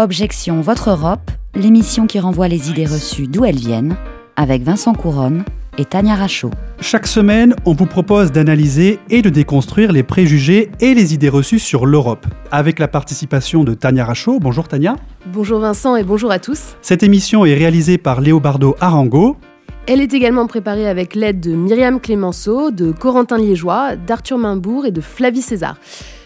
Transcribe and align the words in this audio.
Objection 0.00 0.62
Votre 0.62 0.88
Europe, 0.88 1.30
l'émission 1.54 2.06
qui 2.06 2.18
renvoie 2.18 2.48
les 2.48 2.70
idées 2.70 2.86
reçues 2.86 3.26
d'où 3.26 3.44
elles 3.44 3.58
viennent, 3.58 3.98
avec 4.34 4.62
Vincent 4.62 4.94
Couronne 4.94 5.44
et 5.76 5.84
Tania 5.84 6.14
Rachaud. 6.14 6.48
Chaque 6.80 7.06
semaine, 7.06 7.54
on 7.66 7.74
vous 7.74 7.84
propose 7.84 8.32
d'analyser 8.32 8.98
et 9.10 9.20
de 9.20 9.28
déconstruire 9.28 9.92
les 9.92 10.02
préjugés 10.02 10.70
et 10.80 10.94
les 10.94 11.12
idées 11.12 11.28
reçues 11.28 11.58
sur 11.58 11.84
l'Europe, 11.84 12.26
avec 12.50 12.78
la 12.78 12.88
participation 12.88 13.62
de 13.62 13.74
Tania 13.74 14.06
Rachaud. 14.06 14.38
Bonjour 14.40 14.68
Tania. 14.68 14.96
Bonjour 15.26 15.60
Vincent 15.60 15.96
et 15.96 16.02
bonjour 16.02 16.30
à 16.30 16.38
tous. 16.38 16.76
Cette 16.80 17.02
émission 17.02 17.44
est 17.44 17.52
réalisée 17.52 17.98
par 17.98 18.22
Léobardo 18.22 18.76
Arango. 18.80 19.36
Elle 19.86 20.00
est 20.00 20.14
également 20.14 20.46
préparée 20.46 20.88
avec 20.88 21.14
l'aide 21.14 21.40
de 21.40 21.52
Myriam 21.54 22.00
Clémenceau, 22.00 22.70
de 22.70 22.90
Corentin 22.90 23.36
Liégeois, 23.36 23.96
d'Arthur 23.96 24.38
Mainbourg 24.38 24.86
et 24.86 24.92
de 24.92 25.02
Flavie 25.02 25.42
César. 25.42 25.76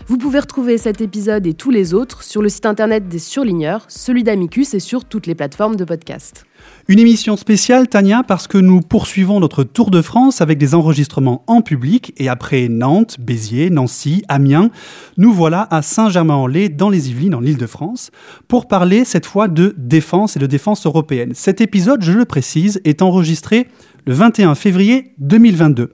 Vous 0.06 0.18
pouvez 0.18 0.38
retrouver 0.38 0.76
cet 0.76 1.00
épisode 1.00 1.46
et 1.46 1.54
tous 1.54 1.70
les 1.70 1.94
autres 1.94 2.22
sur 2.22 2.42
le 2.42 2.50
site 2.50 2.66
internet 2.66 3.08
des 3.08 3.18
surligneurs, 3.18 3.86
celui 3.88 4.22
d'Amicus 4.22 4.74
et 4.74 4.80
sur 4.80 5.06
toutes 5.06 5.26
les 5.26 5.34
plateformes 5.34 5.76
de 5.76 5.84
podcast. 5.84 6.44
Une 6.86 6.98
émission 6.98 7.36
spéciale, 7.38 7.88
Tania, 7.88 8.22
parce 8.22 8.46
que 8.46 8.58
nous 8.58 8.80
poursuivons 8.80 9.40
notre 9.40 9.64
Tour 9.64 9.90
de 9.90 10.02
France 10.02 10.42
avec 10.42 10.58
des 10.58 10.74
enregistrements 10.74 11.42
en 11.46 11.62
public 11.62 12.12
et 12.18 12.28
après 12.28 12.68
Nantes, 12.68 13.16
Béziers, 13.18 13.70
Nancy, 13.70 14.22
Amiens, 14.28 14.70
nous 15.16 15.32
voilà 15.32 15.66
à 15.70 15.80
Saint-Germain-en-Laye 15.80 16.68
dans 16.68 16.90
les 16.90 17.08
Yvelines, 17.08 17.34
en 17.34 17.42
Île-de-France, 17.42 18.10
pour 18.48 18.68
parler 18.68 19.06
cette 19.06 19.24
fois 19.24 19.48
de 19.48 19.74
défense 19.78 20.36
et 20.36 20.40
de 20.40 20.46
défense 20.46 20.84
européenne. 20.84 21.32
Cet 21.34 21.62
épisode, 21.62 22.02
je 22.02 22.12
le 22.12 22.26
précise, 22.26 22.80
est 22.84 23.00
enregistré 23.00 23.66
le 24.06 24.12
21 24.12 24.54
février 24.54 25.14
2022. 25.18 25.92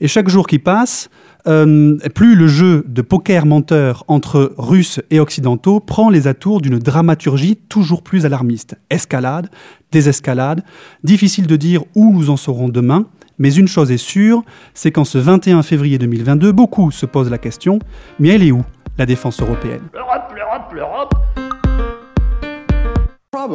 Et 0.00 0.08
chaque 0.08 0.28
jour 0.28 0.46
qui 0.46 0.58
passe, 0.58 1.08
euh, 1.48 1.96
plus 2.14 2.34
le 2.34 2.48
jeu 2.48 2.84
de 2.88 3.02
poker 3.02 3.46
menteur 3.46 4.04
entre 4.08 4.52
Russes 4.58 5.00
et 5.10 5.20
Occidentaux 5.20 5.78
prend 5.78 6.10
les 6.10 6.26
atours 6.26 6.60
d'une 6.60 6.78
dramaturgie 6.78 7.56
toujours 7.56 8.02
plus 8.02 8.26
alarmiste. 8.26 8.76
Escalade, 8.90 9.48
désescalade, 9.92 10.62
difficile 11.04 11.46
de 11.46 11.56
dire 11.56 11.82
où 11.94 12.12
nous 12.12 12.30
en 12.30 12.36
serons 12.36 12.68
demain, 12.68 13.06
mais 13.38 13.54
une 13.54 13.68
chose 13.68 13.90
est 13.90 13.96
sûre, 13.98 14.42
c'est 14.74 14.90
qu'en 14.90 15.04
ce 15.04 15.18
21 15.18 15.62
février 15.62 15.98
2022, 15.98 16.52
beaucoup 16.52 16.90
se 16.90 17.06
posent 17.06 17.30
la 17.30 17.38
question, 17.38 17.78
mais 18.18 18.28
elle 18.28 18.42
est 18.42 18.52
où, 18.52 18.64
la 18.98 19.06
défense 19.06 19.40
européenne? 19.40 19.82
L'Europe, 19.92 20.32
l'Europe, 20.34 20.72
l'Europe 20.72 21.14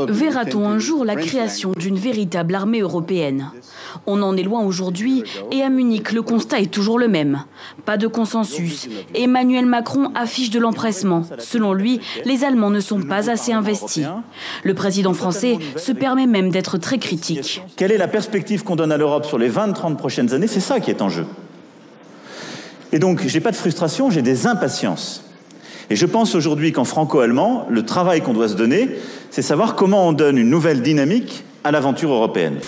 Verra-t-on 0.10 0.68
un 0.68 0.80
jour 0.80 1.06
la 1.06 1.16
création 1.16 1.72
d'une 1.78 1.98
véritable 1.98 2.56
armée 2.56 2.82
européenne? 2.82 3.52
On 4.06 4.22
en 4.22 4.36
est 4.38 4.44
loin 4.44 4.62
aujourd'hui 4.64 5.24
et 5.52 5.62
à 5.62 5.70
Munich, 5.70 6.12
le 6.12 6.22
constat 6.22 6.60
est 6.60 6.72
toujours 6.72 6.98
le 6.98 7.08
même. 7.08 7.44
Pas 7.86 7.98
de 7.98 8.08
consensus. 8.08 8.88
Emmanuel 9.14 9.66
Macron 9.66 10.12
affiche 10.16 10.50
de 10.50 10.60
l'empressement. 10.60 11.24
Selon 11.40 11.74
lui, 11.74 12.00
les 12.26 12.44
Allemands 12.44 12.70
ne 12.70 12.80
sont 12.80 13.02
pas 13.02 13.30
assez 13.30 13.52
investis. 13.54 14.06
Le 14.64 14.74
président 14.74 15.14
français 15.14 15.58
se 15.76 15.92
permet 15.92 16.28
même 16.28 16.50
d'être 16.50 16.78
très 16.78 16.98
critique. 16.98 17.62
Quelle 17.76 17.92
est 17.92 17.98
la 17.98 18.08
perspective 18.08 18.64
qu'on 18.64 18.76
donne 18.76 18.92
à 18.92 18.98
l'Europe 18.98 19.26
sur 19.26 19.38
les 19.38 19.50
20-30 19.50 19.96
prochaines 19.98 20.34
années? 20.34 20.48
C'est 20.48 20.60
ça 20.60 20.80
qui 20.80 20.90
est 20.90 21.02
en 21.02 21.10
jeu. 21.10 21.26
Et 22.92 23.00
donc, 23.00 23.26
j'ai 23.26 23.40
pas 23.40 23.52
de 23.52 23.56
frustration, 23.56 24.10
j'ai 24.10 24.22
des 24.22 24.48
impatiences. 24.48 25.31
Et 25.92 25.98
je 25.98 26.06
pense 26.06 26.36
aujourd'hui 26.36 26.72
qu'en 26.72 26.86
franco-allemand, 26.86 27.68
le 27.70 27.84
travail 27.84 28.22
qu'on 28.22 28.32
doit 28.32 28.48
se 28.48 28.54
donner, 28.54 28.88
c'est 29.30 29.42
savoir 29.42 29.76
comment 29.76 30.08
on 30.08 30.14
donne 30.14 30.38
une 30.38 30.50
nouvelle 30.50 30.82
dynamique 30.82 31.44
à 31.66 31.72
l'aventure 31.72 32.14
européenne. 32.14 32.62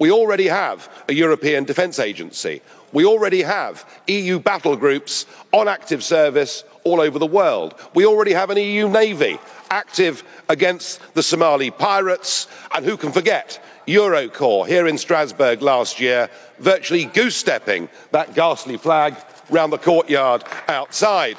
We 0.00 0.10
already 0.10 0.48
have 0.48 0.88
a 1.10 1.12
European 1.12 1.64
Defence 1.64 1.98
Agency. 1.98 2.62
We 2.94 3.04
already 3.04 3.42
have 3.42 3.84
EU 4.08 4.38
battle 4.38 4.76
groups 4.76 5.26
on 5.52 5.68
active 5.68 6.02
service 6.02 6.64
all 6.84 7.00
over 7.02 7.18
the 7.18 7.30
world. 7.30 7.74
We 7.94 8.06
already 8.06 8.32
have 8.32 8.48
an 8.48 8.56
EU 8.56 8.88
Navy 8.88 9.38
active 9.68 10.24
against 10.48 11.00
the 11.12 11.22
Somali 11.22 11.70
pirates. 11.70 12.48
And 12.74 12.82
who 12.86 12.96
can 12.96 13.12
forget 13.12 13.62
Eurocorps 13.86 14.68
here 14.68 14.86
in 14.86 14.96
Strasbourg 14.96 15.60
last 15.60 16.00
year, 16.00 16.30
virtually 16.60 17.04
goose 17.04 17.36
stepping 17.36 17.90
that 18.12 18.34
ghastly 18.34 18.78
flag 18.78 19.16
round 19.50 19.70
the 19.70 19.76
courtyard 19.76 20.44
outside. 20.68 21.36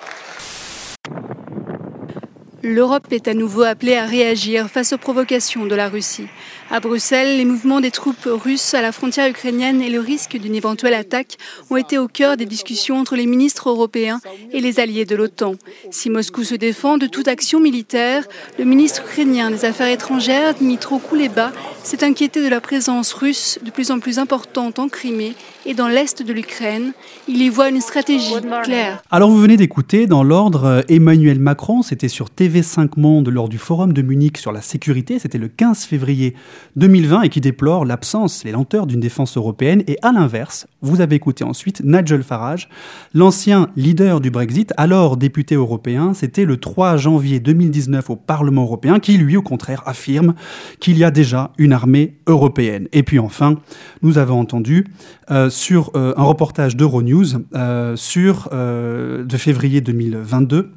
L'Europe 2.66 3.12
est 3.12 3.28
à 3.28 3.34
nouveau 3.34 3.64
appelée 3.64 3.98
à 3.98 4.06
réagir 4.06 4.70
face 4.70 4.94
aux 4.94 4.98
provocations 4.98 5.66
de 5.66 5.76
la 5.76 5.90
Russie. 5.90 6.28
À 6.74 6.80
Bruxelles, 6.80 7.38
les 7.38 7.46
mouvements 7.46 7.82
des 7.82 7.92
troupes 7.92 8.26
russes 8.26 8.74
à 8.74 8.82
la 8.82 8.92
frontière 8.92 9.30
ukrainienne 9.30 9.80
et 9.80 9.92
le 9.92 10.00
risque 10.00 10.38
d'une 10.38 10.56
éventuelle 10.56 10.96
attaque 10.96 11.38
ont 11.70 11.78
été 11.78 12.00
au 12.00 12.08
cœur 12.08 12.36
des 12.36 12.48
discussions 12.48 12.98
entre 12.98 13.16
les 13.16 13.28
ministres 13.28 13.70
européens 13.70 14.20
et 14.52 14.60
les 14.60 14.80
alliés 14.80 15.06
de 15.06 15.16
l'OTAN. 15.16 15.54
Si 15.92 16.10
Moscou 16.10 16.44
se 16.44 16.56
défend 16.56 16.98
de 16.98 17.06
toute 17.06 17.28
action 17.28 17.60
militaire, 17.60 18.28
le 18.58 18.66
ministre 18.66 19.04
ukrainien 19.04 19.52
des 19.52 19.66
Affaires 19.66 19.86
étrangères, 19.86 20.56
Dmitro 20.56 20.98
Kuleba, 20.98 21.52
s'est 21.84 22.04
inquiété 22.04 22.44
de 22.44 22.50
la 22.50 22.60
présence 22.60 23.14
russe 23.14 23.60
de 23.64 23.70
plus 23.70 23.92
en 23.92 24.00
plus 24.00 24.18
importante 24.18 24.80
en 24.80 24.90
Crimée 24.90 25.36
et 25.68 25.76
dans 25.76 25.88
l'est 25.88 26.24
de 26.24 26.34
l'Ukraine. 26.34 26.94
Il 27.28 27.42
y 27.42 27.50
voit 27.50 27.70
une 27.70 27.82
stratégie 27.82 28.34
claire. 28.64 29.04
Alors 29.12 29.30
vous 29.30 29.40
venez 29.40 29.58
d'écouter 29.58 30.08
dans 30.08 30.24
l'ordre 30.24 30.66
euh, 30.66 30.82
Emmanuel 30.90 31.40
Macron, 31.40 31.84
c'était 31.84 32.08
sur 32.08 32.30
TV5 32.36 32.90
Monde 32.98 33.30
lors 33.30 33.48
du 33.48 33.60
forum 33.60 33.94
de 33.94 34.02
Munich 34.02 34.38
sur 34.38 34.52
la 34.52 34.62
sécurité, 34.62 35.20
c'était 35.20 35.38
le 35.38 35.50
15 35.50 35.84
février 35.84 36.34
2020 36.76 37.24
et 37.24 37.30
qui 37.30 37.42
déplore 37.42 37.86
l'absence, 37.86 38.44
les 38.44 38.52
lenteurs 38.52 38.88
d'une 38.88 39.00
défense 39.00 39.38
européenne. 39.38 39.84
Et 39.88 39.98
à 40.02 40.12
l'inverse, 40.12 40.68
vous 40.82 41.02
avez 41.02 41.16
écouté 41.16 41.44
ensuite 41.44 41.82
Nigel 41.84 42.24
Farage, 42.24 42.70
l'ancien 43.14 43.70
leader 43.76 44.22
du 44.22 44.32
Brexit, 44.32 44.74
alors 44.78 45.18
député 45.18 45.56
européen, 45.56 46.14
c'était 46.14 46.46
le 46.46 46.58
3 46.58 46.98
janvier 46.98 47.40
2019 47.40 48.10
au 48.10 48.16
Parlement 48.16 48.64
européen, 48.64 49.00
qui 49.00 49.18
lui 49.18 49.38
au 49.38 49.42
contraire 49.42 49.84
affirme 49.86 50.34
qu'il 50.80 50.98
y 50.98 51.04
a 51.04 51.12
déjà 51.12 51.52
une 51.58 51.74
armée 51.74 52.18
européenne. 52.28 52.88
Et 52.92 53.04
puis 53.04 53.20
enfin, 53.20 53.56
nous 54.02 54.18
avons 54.18 54.40
entendu 54.40 54.86
euh, 55.32 55.50
sur 55.50 55.92
euh, 55.96 56.14
un 56.18 56.24
reportage 56.24 56.76
d'Euronews 56.76 57.26
euh, 57.56 57.96
sur, 57.96 58.50
de 58.52 59.38
février 59.38 59.82
2022 59.82 60.72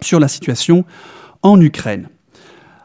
sur 0.00 0.20
la 0.20 0.28
situation 0.28 0.84
en 1.42 1.60
Ukraine. 1.60 2.08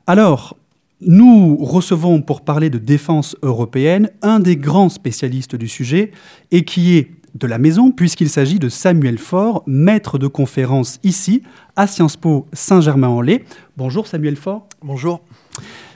Alors, 0.07 0.57
nous 1.01 1.55
recevons 1.57 2.21
pour 2.21 2.41
parler 2.41 2.69
de 2.69 2.77
défense 2.77 3.35
européenne 3.41 4.09
un 4.21 4.39
des 4.39 4.57
grands 4.57 4.89
spécialistes 4.89 5.55
du 5.55 5.67
sujet 5.67 6.11
et 6.51 6.65
qui 6.65 6.97
est 6.97 7.11
de 7.35 7.47
la 7.47 7.57
maison 7.57 7.91
puisqu'il 7.91 8.29
s'agit 8.29 8.59
de 8.59 8.69
Samuel 8.69 9.17
Faure, 9.17 9.63
maître 9.65 10.17
de 10.17 10.27
conférence 10.27 10.99
ici 11.03 11.43
à 11.75 11.87
Sciences 11.87 12.17
Po 12.17 12.47
Saint-Germain-en-Laye. 12.51 13.43
Bonjour 13.77 14.07
Samuel 14.07 14.35
Faure. 14.35 14.67
Bonjour. 14.81 15.21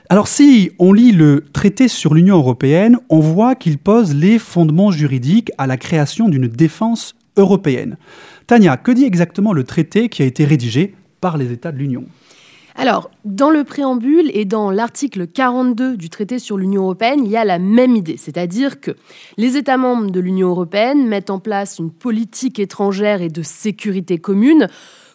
Alors 0.09 0.27
si 0.27 0.71
on 0.79 0.93
lit 0.93 1.11
le 1.11 1.43
traité 1.51 1.87
sur 1.87 2.13
l'Union 2.13 2.37
européenne, 2.37 2.97
on 3.09 3.19
voit 3.19 3.55
qu'il 3.55 3.79
pose 3.79 4.13
les 4.13 4.39
fondements 4.39 4.91
juridiques 4.91 5.51
à 5.57 5.67
la 5.67 5.75
création 5.75 6.29
d'une 6.29 6.47
défense 6.47 7.15
européenne. 7.35 7.97
Tania, 8.47 8.77
que 8.77 8.91
dit 8.91 9.05
exactement 9.05 9.53
le 9.53 9.63
traité 9.63 10.07
qui 10.07 10.21
a 10.21 10.25
été 10.25 10.45
rédigé 10.45 10.93
par 11.19 11.37
les 11.37 11.51
États 11.51 11.71
de 11.71 11.77
l'Union? 11.77 12.05
Alors, 12.75 13.11
dans 13.23 13.51
le 13.51 13.63
préambule 13.63 14.31
et 14.33 14.45
dans 14.45 14.71
l'article 14.71 15.27
42 15.27 15.95
du 15.95 16.09
traité 16.09 16.39
sur 16.39 16.57
l'Union 16.57 16.83
européenne, 16.83 17.23
il 17.23 17.29
y 17.29 17.37
a 17.37 17.45
la 17.45 17.59
même 17.59 17.95
idée, 17.95 18.17
c'est-à-dire 18.17 18.81
que 18.81 18.91
les 19.37 19.57
États 19.57 19.77
membres 19.77 20.09
de 20.09 20.19
l'Union 20.19 20.49
européenne 20.49 21.07
mettent 21.07 21.29
en 21.29 21.39
place 21.39 21.77
une 21.77 21.91
politique 21.91 22.57
étrangère 22.57 23.21
et 23.21 23.29
de 23.29 23.43
sécurité 23.43 24.17
commune 24.17 24.67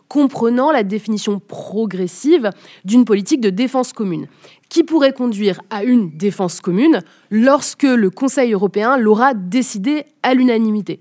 comprenant 0.07 0.71
la 0.71 0.85
définition 0.85 1.39
progressive 1.39 2.51
d'une 2.85 3.05
politique 3.05 3.41
de 3.41 3.51
défense 3.51 3.93
commune, 3.93 4.27
qui 4.69 4.83
pourrait 4.83 5.13
conduire 5.13 5.61
à 5.69 5.85
une 5.85 6.17
défense 6.17 6.61
commune 6.61 7.01
lorsque 7.31 7.83
le 7.83 8.09
Conseil 8.09 8.53
européen 8.53 8.97
l'aura 8.97 9.35
décidé 9.35 10.05
à 10.23 10.33
l'unanimité. 10.33 11.01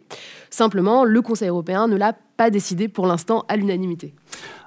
Simplement, 0.50 1.04
le 1.04 1.22
Conseil 1.22 1.50
européen 1.50 1.88
ne 1.88 1.96
l'a 1.96 2.14
pas 2.36 2.50
décidé 2.50 2.88
pour 2.88 3.08
l'instant 3.08 3.46
à 3.48 3.56
l'unanimité. 3.56 4.14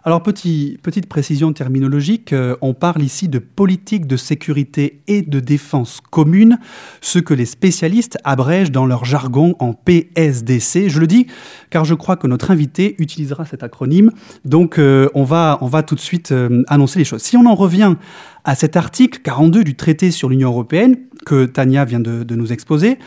Alors, 0.02 0.22
petit, 0.22 0.78
petite 0.82 1.06
précision 1.10 1.52
terminologique, 1.52 2.32
euh, 2.32 2.56
on 2.62 2.72
parle 2.72 3.02
ici 3.02 3.28
de 3.28 3.38
politique 3.38 4.06
de 4.06 4.16
sécurité 4.16 5.02
et 5.08 5.20
de 5.20 5.40
défense 5.40 6.00
commune, 6.10 6.58
ce 7.02 7.18
que 7.18 7.34
les 7.34 7.44
spécialistes 7.44 8.16
abrègent 8.24 8.70
dans 8.70 8.86
leur 8.86 9.04
jargon 9.04 9.56
en 9.58 9.74
PSDC. 9.74 10.88
Je 10.88 11.00
le 11.00 11.06
dis 11.06 11.26
car 11.68 11.84
je 11.84 11.92
crois 11.92 12.16
que 12.16 12.26
notre 12.26 12.50
invité 12.50 12.94
utilisera 12.98 13.44
cet 13.44 13.62
acronyme, 13.62 14.10
donc 14.46 14.78
euh, 14.78 15.10
on, 15.14 15.24
va, 15.24 15.58
on 15.60 15.66
va 15.66 15.82
tout 15.82 15.96
de 15.96 16.00
suite 16.00 16.32
euh, 16.32 16.62
annoncer 16.68 16.98
les 16.98 17.04
choses. 17.04 17.20
Si 17.20 17.36
on 17.36 17.44
en 17.44 17.54
revient 17.54 17.96
à 18.44 18.54
cet 18.54 18.76
article 18.76 19.20
42 19.22 19.64
du 19.64 19.74
traité 19.76 20.10
sur 20.10 20.30
l'Union 20.30 20.48
européenne 20.48 20.96
que 21.26 21.44
Tania 21.44 21.84
vient 21.84 22.00
de, 22.00 22.22
de 22.22 22.34
nous 22.36 22.54
exposer, 22.54 22.98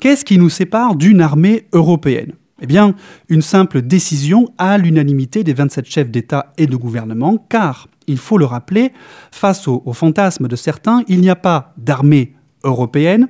qu'est-ce 0.00 0.26
qui 0.26 0.36
nous 0.36 0.50
sépare 0.50 0.96
d'une 0.96 1.22
armée 1.22 1.64
européenne? 1.72 2.32
Eh 2.62 2.66
bien, 2.66 2.94
une 3.28 3.42
simple 3.42 3.82
décision 3.82 4.48
à 4.56 4.78
l'unanimité 4.78 5.44
des 5.44 5.52
27 5.52 5.84
chefs 5.84 6.10
d'État 6.10 6.52
et 6.56 6.66
de 6.66 6.76
gouvernement, 6.76 7.44
car, 7.48 7.88
il 8.06 8.18
faut 8.18 8.38
le 8.38 8.44
rappeler, 8.44 8.92
face 9.30 9.68
au, 9.68 9.82
au 9.84 9.92
fantasme 9.92 10.48
de 10.48 10.56
certains, 10.56 11.02
il 11.08 11.20
n'y 11.20 11.30
a 11.30 11.36
pas 11.36 11.74
d'armée 11.76 12.34
européenne, 12.64 13.28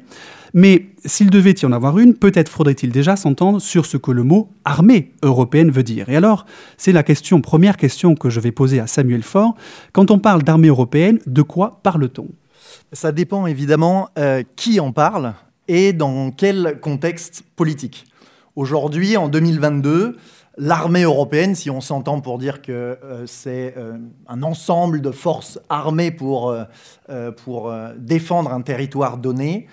Mais 0.54 0.90
s'il 1.06 1.30
devait 1.30 1.54
y 1.62 1.64
en 1.64 1.72
avoir 1.72 1.98
une, 1.98 2.14
peut-être 2.14 2.50
faudrait-il 2.50 2.90
déjà 2.90 3.16
s'entendre 3.16 3.58
sur 3.58 3.86
ce 3.86 3.96
que 3.96 4.10
le 4.10 4.22
mot 4.22 4.50
armée 4.66 5.12
européenne 5.22 5.70
veut 5.70 5.82
dire. 5.82 6.10
Et 6.10 6.16
alors, 6.16 6.44
c'est 6.76 6.92
la 6.92 7.02
première 7.42 7.78
question 7.78 8.14
que 8.14 8.28
je 8.28 8.38
vais 8.38 8.52
poser 8.52 8.78
à 8.78 8.86
Samuel 8.86 9.22
Faure. 9.22 9.54
Quand 9.92 10.10
on 10.10 10.18
parle 10.18 10.42
d'armée 10.42 10.68
européenne, 10.68 11.18
de 11.26 11.42
quoi 11.42 11.80
parle-t-on? 11.82 12.28
Ça 12.92 13.12
dépend 13.12 13.46
évidemment 13.46 14.10
euh, 14.18 14.42
qui 14.54 14.78
en 14.78 14.92
parle 14.92 15.32
et 15.68 15.92
dans 15.92 16.30
quel 16.30 16.78
contexte 16.80 17.44
politique. 17.56 18.04
Aujourd'hui, 18.54 19.16
en 19.16 19.28
2022, 19.28 20.18
l'armée 20.58 21.04
européenne, 21.04 21.54
si 21.54 21.70
on 21.70 21.80
s'entend 21.80 22.20
pour 22.20 22.36
dire 22.36 22.60
que 22.60 22.98
euh, 23.02 23.24
c'est 23.26 23.72
euh, 23.78 23.96
un 24.28 24.42
ensemble 24.42 25.00
de 25.00 25.10
forces 25.10 25.58
armées 25.70 26.10
pour, 26.10 26.50
euh, 26.50 27.30
pour 27.30 27.72
défendre 27.96 28.52
un 28.52 28.60
territoire 28.60 29.16
donné, 29.16 29.68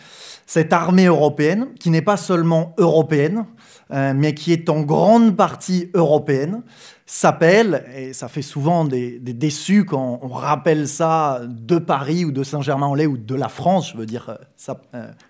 cette 0.46 0.72
armée 0.72 1.08
européenne, 1.08 1.68
qui 1.78 1.90
n'est 1.90 2.02
pas 2.02 2.16
seulement 2.16 2.74
européenne, 2.78 3.46
mais 3.92 4.34
qui 4.34 4.54
est 4.54 4.70
en 4.70 4.82
grande 4.82 5.36
partie 5.36 5.90
européenne, 5.94 6.62
s'appelle, 7.12 7.86
et 7.96 8.14
ça 8.14 8.28
fait 8.28 8.44
souvent 8.44 8.86
des, 8.86 9.18
déçus 9.20 9.84
quand 9.84 10.20
on 10.22 10.28
rappelle 10.28 10.88
ça 10.88 11.42
de 11.44 11.80
Paris 11.80 12.24
ou 12.24 12.32
de 12.32 12.44
Saint-Germain-en-Laye 12.44 13.08
ou 13.08 13.18
de 13.18 13.34
la 13.34 13.50
France, 13.50 13.90
je 13.94 13.98
veux 13.98 14.06
dire 14.06 14.38
ça, 14.56 14.80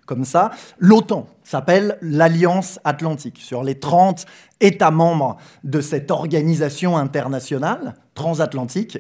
comme 0.05 0.25
ça, 0.25 0.51
l'OTAN 0.77 1.25
s'appelle 1.41 1.97
l'Alliance 2.01 2.81
Atlantique. 2.83 3.37
Sur 3.37 3.63
les 3.63 3.79
30 3.79 4.25
États 4.59 4.91
membres 4.91 5.37
de 5.63 5.79
cette 5.79 6.11
organisation 6.11 6.97
internationale 6.97 7.93
transatlantique, 8.13 8.97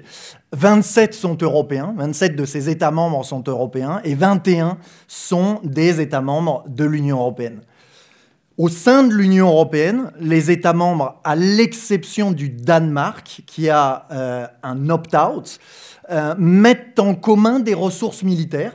27 0.53 1.13
sont 1.13 1.37
européens, 1.41 1.93
27 1.97 2.37
de 2.37 2.45
ces 2.45 2.69
États 2.69 2.91
membres 2.91 3.25
sont 3.25 3.43
européens 3.45 3.99
et 4.05 4.15
21 4.15 4.77
sont 5.09 5.59
des 5.65 5.99
États 5.99 6.21
membres 6.21 6.63
de 6.69 6.85
l'Union 6.85 7.17
européenne. 7.17 7.59
Au 8.59 8.67
sein 8.67 9.03
de 9.03 9.13
l'Union 9.13 9.47
européenne, 9.47 10.11
les 10.19 10.51
États 10.51 10.73
membres, 10.73 11.21
à 11.23 11.37
l'exception 11.37 12.33
du 12.33 12.49
Danemark, 12.49 13.43
qui 13.47 13.69
a 13.69 14.05
euh, 14.11 14.47
un 14.63 14.89
opt-out, 14.89 15.59
euh, 16.09 16.35
mettent 16.37 16.99
en 16.99 17.15
commun 17.15 17.61
des 17.61 17.73
ressources 17.73 18.21
militaires 18.21 18.73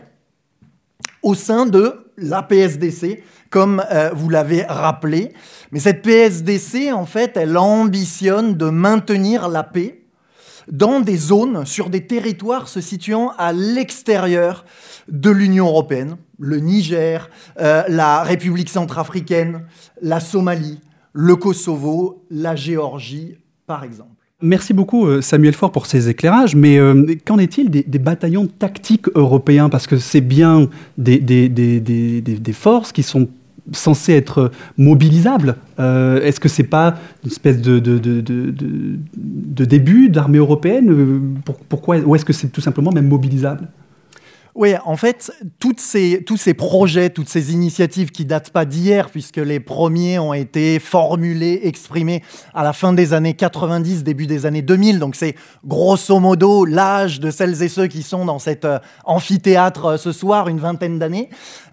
au 1.23 1.35
sein 1.35 1.67
de 1.67 2.07
la 2.17 2.43
PSDC, 2.43 3.25
comme 3.51 3.85
euh, 3.93 4.09
vous 4.15 4.31
l'avez 4.31 4.63
rappelé. 4.63 5.35
Mais 5.71 5.81
cette 5.81 6.01
PSDC, 6.01 6.91
en 6.91 7.05
fait, 7.05 7.37
elle 7.37 7.59
ambitionne 7.59 8.55
de 8.55 8.71
maintenir 8.71 9.51
la 9.51 9.65
paix 9.65 10.04
dans 10.71 11.01
des 11.01 11.17
zones, 11.17 11.67
sur 11.67 11.91
des 11.91 12.07
territoires 12.07 12.69
se 12.69 12.81
situant 12.81 13.33
à 13.39 13.53
l'extérieur 13.53 14.65
de 15.09 15.31
l'Union 15.31 15.67
européenne, 15.67 16.17
le 16.39 16.59
Niger, 16.59 17.31
euh, 17.61 17.83
la 17.89 18.23
République 18.23 18.71
centrafricaine, 18.71 19.63
la 20.01 20.21
Somalie, 20.21 20.81
le 21.13 21.37
Kosovo, 21.37 22.25
la 22.31 22.57
Géorgie, 22.57 23.37
par 23.67 23.85
exemple. 23.85 24.11
Merci 24.43 24.75
beaucoup 24.75 25.07
euh, 25.07 25.23
Samuel 25.23 25.55
Faure 25.55 25.73
pour 25.73 25.87
ces 25.87 26.09
éclairages, 26.09 26.55
mais 26.55 26.79
euh, 26.79 27.15
qu'en 27.25 27.39
est-il 27.39 27.71
des, 27.71 27.99
bataillons 27.99 28.47
tactiques 28.47 29.07
européens? 29.15 29.69
Parce 29.71 29.87
que 29.87 29.97
c'est 29.97 30.21
bien 30.21 30.69
des, 30.99 32.53
forces 32.53 32.93
qui 32.93 33.03
sont 33.03 33.29
censées 33.73 34.13
être 34.13 34.51
mobilisables. 34.77 35.57
Est-ce 35.79 36.41
que 36.41 36.49
c'est 36.49 36.65
pas 36.65 36.99
une 37.25 37.31
espèce 37.31 37.61
de, 37.61 37.79
de 37.79 39.65
début 39.65 40.09
d'armée 40.09 40.39
européenne? 40.39 41.35
Pourquoi 41.69 41.99
Ou 41.99 42.15
est-ce 42.15 42.25
que 42.25 42.33
c'est 42.33 42.49
tout 42.49 42.61
simplement 42.61 42.93
même 42.93 43.09
mobilisable? 43.09 43.69
Oui, 44.57 44.75
en 44.85 44.97
fait, 44.97 45.33
toutes 45.59 45.81
ces, 45.81 46.23
tous 46.25 46.37
ces 46.37 46.55
projets, 46.55 47.11
toutes 47.11 47.29
ces 47.29 47.53
initiatives 47.53 48.13
qui 48.13 48.25
datent 48.25 48.51
pas 48.51 48.65
d'hier, 48.65 49.11
puisque 49.11 49.39
les 49.39 49.59
premiers 49.59 50.21
ont 50.21 50.33
été 50.33 50.79
formulés, 50.79 51.61
exprimés 51.65 52.23
à 52.55 52.63
la 52.63 52.73
fin 52.73 52.93
des 52.93 53.15
années 53.15 53.35
90, 53.35 54.05
début 54.05 54.29
des 54.29 54.47
années 54.47 54.63
2000, 54.63 55.01
donc 55.01 55.17
c'est 55.17 55.35
grosso 55.67 56.21
modo 56.21 56.65
l'âge 56.65 57.19
de 57.19 57.33
celles 57.33 57.65
et 57.65 57.69
ceux 57.69 57.89
qui 57.89 58.05
sont 58.05 58.25
dans 58.25 58.39
cet 58.39 58.65
euh, 58.65 58.79
amphithéâtre 59.05 59.85
euh, 59.87 59.97
ce 59.97 60.13
soir, 60.13 60.47
une 60.47 60.61
vingtaine 60.61 61.01
d'années. 61.01 61.31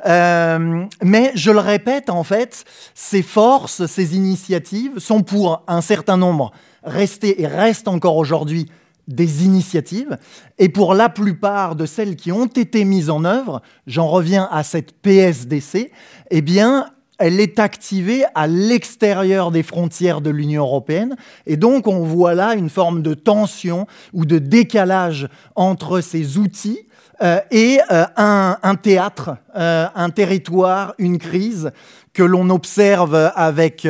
Euh, 0.07 0.83
mais 1.03 1.31
je 1.35 1.51
le 1.51 1.59
répète, 1.59 2.09
en 2.09 2.23
fait, 2.23 2.65
ces 2.95 3.21
forces, 3.21 3.85
ces 3.85 4.15
initiatives 4.15 4.97
sont 4.97 5.21
pour 5.21 5.63
un 5.67 5.81
certain 5.81 6.17
nombre 6.17 6.51
restés 6.83 7.43
et 7.43 7.45
restent 7.45 7.87
encore 7.87 8.17
aujourd'hui 8.17 8.67
des 9.13 9.45
initiatives. 9.45 10.17
Et 10.57 10.69
pour 10.69 10.93
la 10.93 11.09
plupart 11.09 11.75
de 11.75 11.85
celles 11.85 12.15
qui 12.15 12.31
ont 12.31 12.45
été 12.45 12.85
mises 12.85 13.09
en 13.09 13.25
œuvre, 13.25 13.61
j'en 13.87 14.07
reviens 14.07 14.47
à 14.51 14.63
cette 14.63 14.93
PSDC, 15.01 15.91
eh 16.31 16.41
bien, 16.41 16.87
elle 17.21 17.39
est 17.39 17.59
activée 17.59 18.23
à 18.33 18.47
l'extérieur 18.47 19.51
des 19.51 19.63
frontières 19.63 20.21
de 20.21 20.31
l'Union 20.31 20.63
européenne. 20.63 21.15
Et 21.45 21.55
donc, 21.55 21.87
on 21.87 22.03
voit 22.03 22.33
là 22.33 22.55
une 22.55 22.69
forme 22.69 23.03
de 23.03 23.13
tension 23.13 23.85
ou 24.11 24.25
de 24.25 24.39
décalage 24.39 25.29
entre 25.55 26.01
ces 26.01 26.39
outils 26.39 26.87
euh, 27.21 27.39
et 27.51 27.79
euh, 27.91 28.05
un, 28.17 28.75
théâtre, 28.75 29.37
euh, 29.55 29.85
un 29.93 30.09
territoire, 30.09 30.95
une 30.97 31.19
crise 31.19 31.71
que 32.13 32.23
l'on 32.23 32.49
observe 32.49 33.31
avec, 33.35 33.87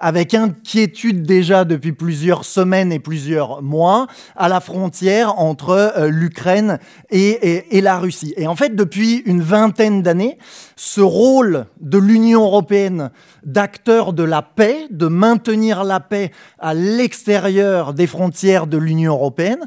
avec 0.00 0.34
inquiétude 0.34 1.22
déjà 1.22 1.64
depuis 1.64 1.92
plusieurs 1.92 2.44
semaines 2.44 2.92
et 2.92 2.98
plusieurs 2.98 3.62
mois 3.62 4.06
à 4.36 4.48
la 4.48 4.60
frontière 4.60 5.38
entre 5.38 6.06
l'Ukraine 6.08 6.78
et, 7.10 7.76
et, 7.76 7.80
la 7.80 7.98
Russie. 7.98 8.32
Et 8.36 8.46
en 8.46 8.56
fait, 8.56 8.74
depuis 8.74 9.22
une 9.26 9.42
vingtaine 9.42 10.02
d'années, 10.02 10.38
ce 10.76 11.00
rôle 11.00 11.66
de 11.80 11.98
l'Union 11.98 12.42
européenne 12.44 13.10
d'acteur 13.44 14.12
de 14.12 14.22
la 14.22 14.42
paix, 14.42 14.86
de 14.90 15.06
maintenir 15.06 15.84
la 15.84 16.00
paix 16.00 16.32
à 16.58 16.72
l'extérieur 16.74 17.92
des 17.92 18.06
frontières 18.06 18.66
de 18.66 18.78
l'Union 18.78 19.12
européenne, 19.12 19.66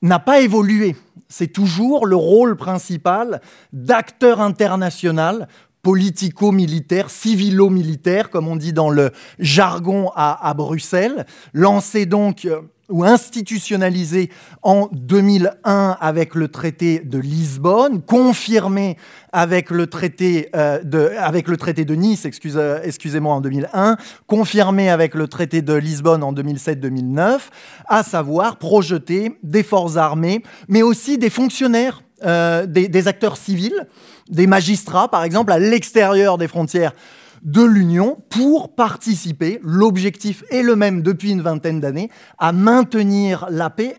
n'a 0.00 0.18
pas 0.18 0.40
évolué 0.40 0.96
c'est 1.32 1.48
toujours 1.48 2.06
le 2.06 2.16
rôle 2.16 2.56
principal 2.56 3.40
d'acteur 3.72 4.40
international 4.40 5.48
politico-militaire, 5.82 7.10
civilo-militaire, 7.10 8.30
comme 8.30 8.48
on 8.48 8.56
dit 8.56 8.72
dans 8.72 8.90
le 8.90 9.10
jargon 9.38 10.10
à, 10.14 10.54
Bruxelles, 10.54 11.26
lancé 11.52 12.06
donc 12.06 12.44
euh, 12.44 12.60
ou 12.88 13.04
institutionnalisé 13.04 14.30
en 14.62 14.88
2001 14.92 15.96
avec 16.00 16.34
le 16.34 16.48
traité 16.48 17.00
de 17.00 17.18
Lisbonne, 17.18 18.02
confirmé 18.02 18.96
avec 19.32 19.70
le 19.70 19.86
traité, 19.88 20.50
euh, 20.54 20.82
de, 20.84 21.10
avec 21.18 21.48
le 21.48 21.56
traité 21.56 21.84
de 21.84 21.94
Nice, 21.94 22.28
euh, 22.44 22.80
excusez-moi, 22.84 23.34
en 23.34 23.40
2001, 23.40 23.96
confirmé 24.26 24.88
avec 24.90 25.14
le 25.14 25.26
traité 25.26 25.62
de 25.62 25.74
Lisbonne 25.74 26.22
en 26.22 26.32
2007-2009, 26.32 27.38
à 27.88 28.02
savoir 28.02 28.58
projeter 28.58 29.38
des 29.42 29.62
forces 29.62 29.96
armées, 29.96 30.42
mais 30.68 30.82
aussi 30.82 31.18
des 31.18 31.30
fonctionnaires, 31.30 32.02
euh, 32.24 32.66
des, 32.66 33.08
acteurs 33.08 33.36
civils, 33.36 33.86
des 34.28 34.46
magistrats, 34.46 35.08
par 35.08 35.24
exemple, 35.24 35.52
à 35.52 35.58
l'extérieur 35.58 36.38
des 36.38 36.48
frontières 36.48 36.92
de 37.42 37.62
l'Union 37.62 38.18
pour 38.30 38.76
participer, 38.76 39.58
l'objectif 39.64 40.44
est 40.50 40.62
le 40.62 40.76
même 40.76 41.02
depuis 41.02 41.32
une 41.32 41.42
vingtaine 41.42 41.80
d'années, 41.80 42.08
à 42.38 42.52
maintenir 42.52 43.46
la 43.50 43.68
paix, 43.68 43.96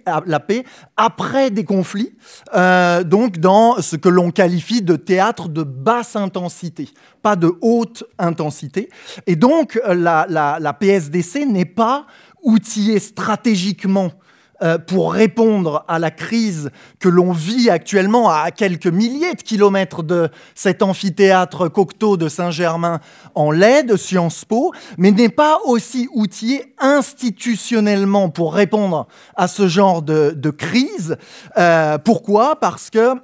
après 0.95 1.51
des 1.51 1.65
conflits, 1.65 2.13
euh, 2.55 3.03
donc 3.03 3.39
dans 3.39 3.81
ce 3.81 3.97
que 3.97 4.07
l'on 4.07 4.31
qualifie 4.31 4.81
de 4.81 4.95
théâtre 4.95 5.49
de 5.49 5.63
basse 5.63 6.15
intensité, 6.15 6.87
pas 7.21 7.35
de 7.35 7.51
haute 7.59 8.05
intensité. 8.17 8.89
Et 9.27 9.35
donc 9.35 9.77
la 9.85 10.77
PSDC 10.79 11.45
n'est 11.45 11.65
pas 11.65 12.05
outillée 12.43 12.99
stratégiquement 12.99 14.11
euh, 14.61 14.77
pour 14.77 15.13
répondre 15.13 15.83
à 15.87 15.97
la 15.97 16.11
crise 16.11 16.69
que 16.99 17.09
l'on 17.09 17.31
vit 17.31 17.71
actuellement 17.71 18.29
à 18.29 18.51
quelques 18.51 18.87
milliers 18.87 19.33
de 19.33 19.41
kilomètres 19.41 20.03
de 20.03 20.29
cet 20.53 20.83
amphithéâtre 20.83 21.67
Cocteau 21.69 22.17
de 22.17 22.29
Saint-Germain 22.29 22.99
en 23.33 23.49
laide, 23.49 23.87
de 23.87 23.97
Sciences 23.97 24.45
Po, 24.45 24.71
mais 24.97 25.11
n'est 25.11 25.29
pas 25.29 25.59
aussi 25.65 26.07
outillé 26.13 26.75
institutionnellement 26.79 28.29
pour 28.29 28.53
répondre 28.53 29.07
à 29.35 29.47
ce 29.47 29.67
genre 29.67 30.01
de, 30.01 30.49
crise. 30.55 31.17
Euh, 31.57 31.97
pourquoi? 31.97 32.55
Parce 32.59 32.89
que 32.89 33.15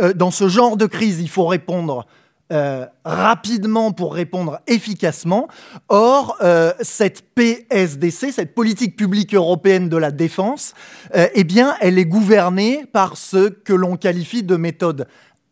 euh, 0.00 0.12
dans 0.14 0.30
ce 0.30 0.48
genre 0.48 0.76
de 0.76 0.86
crise, 0.86 1.20
il 1.20 1.28
faut 1.28 1.46
répondre 1.46 2.06
euh, 2.50 2.86
rapidement 3.04 3.92
pour 3.92 4.14
répondre 4.14 4.60
efficacement. 4.66 5.48
Or, 5.90 6.38
euh, 6.40 6.72
cette 6.80 7.22
PSDC, 7.34 8.32
cette 8.32 8.54
politique 8.54 8.96
publique 8.96 9.34
européenne 9.34 9.90
de 9.90 9.98
la 9.98 10.10
défense, 10.10 10.72
euh, 11.14 11.26
eh 11.34 11.44
bien, 11.44 11.76
elle 11.82 11.98
est 11.98 12.06
gouvernée 12.06 12.86
par 12.90 13.18
ce 13.18 13.50
que 13.50 13.74
l'on 13.74 13.96
qualifie 13.98 14.44
de 14.44 14.56
méthode 14.56 15.08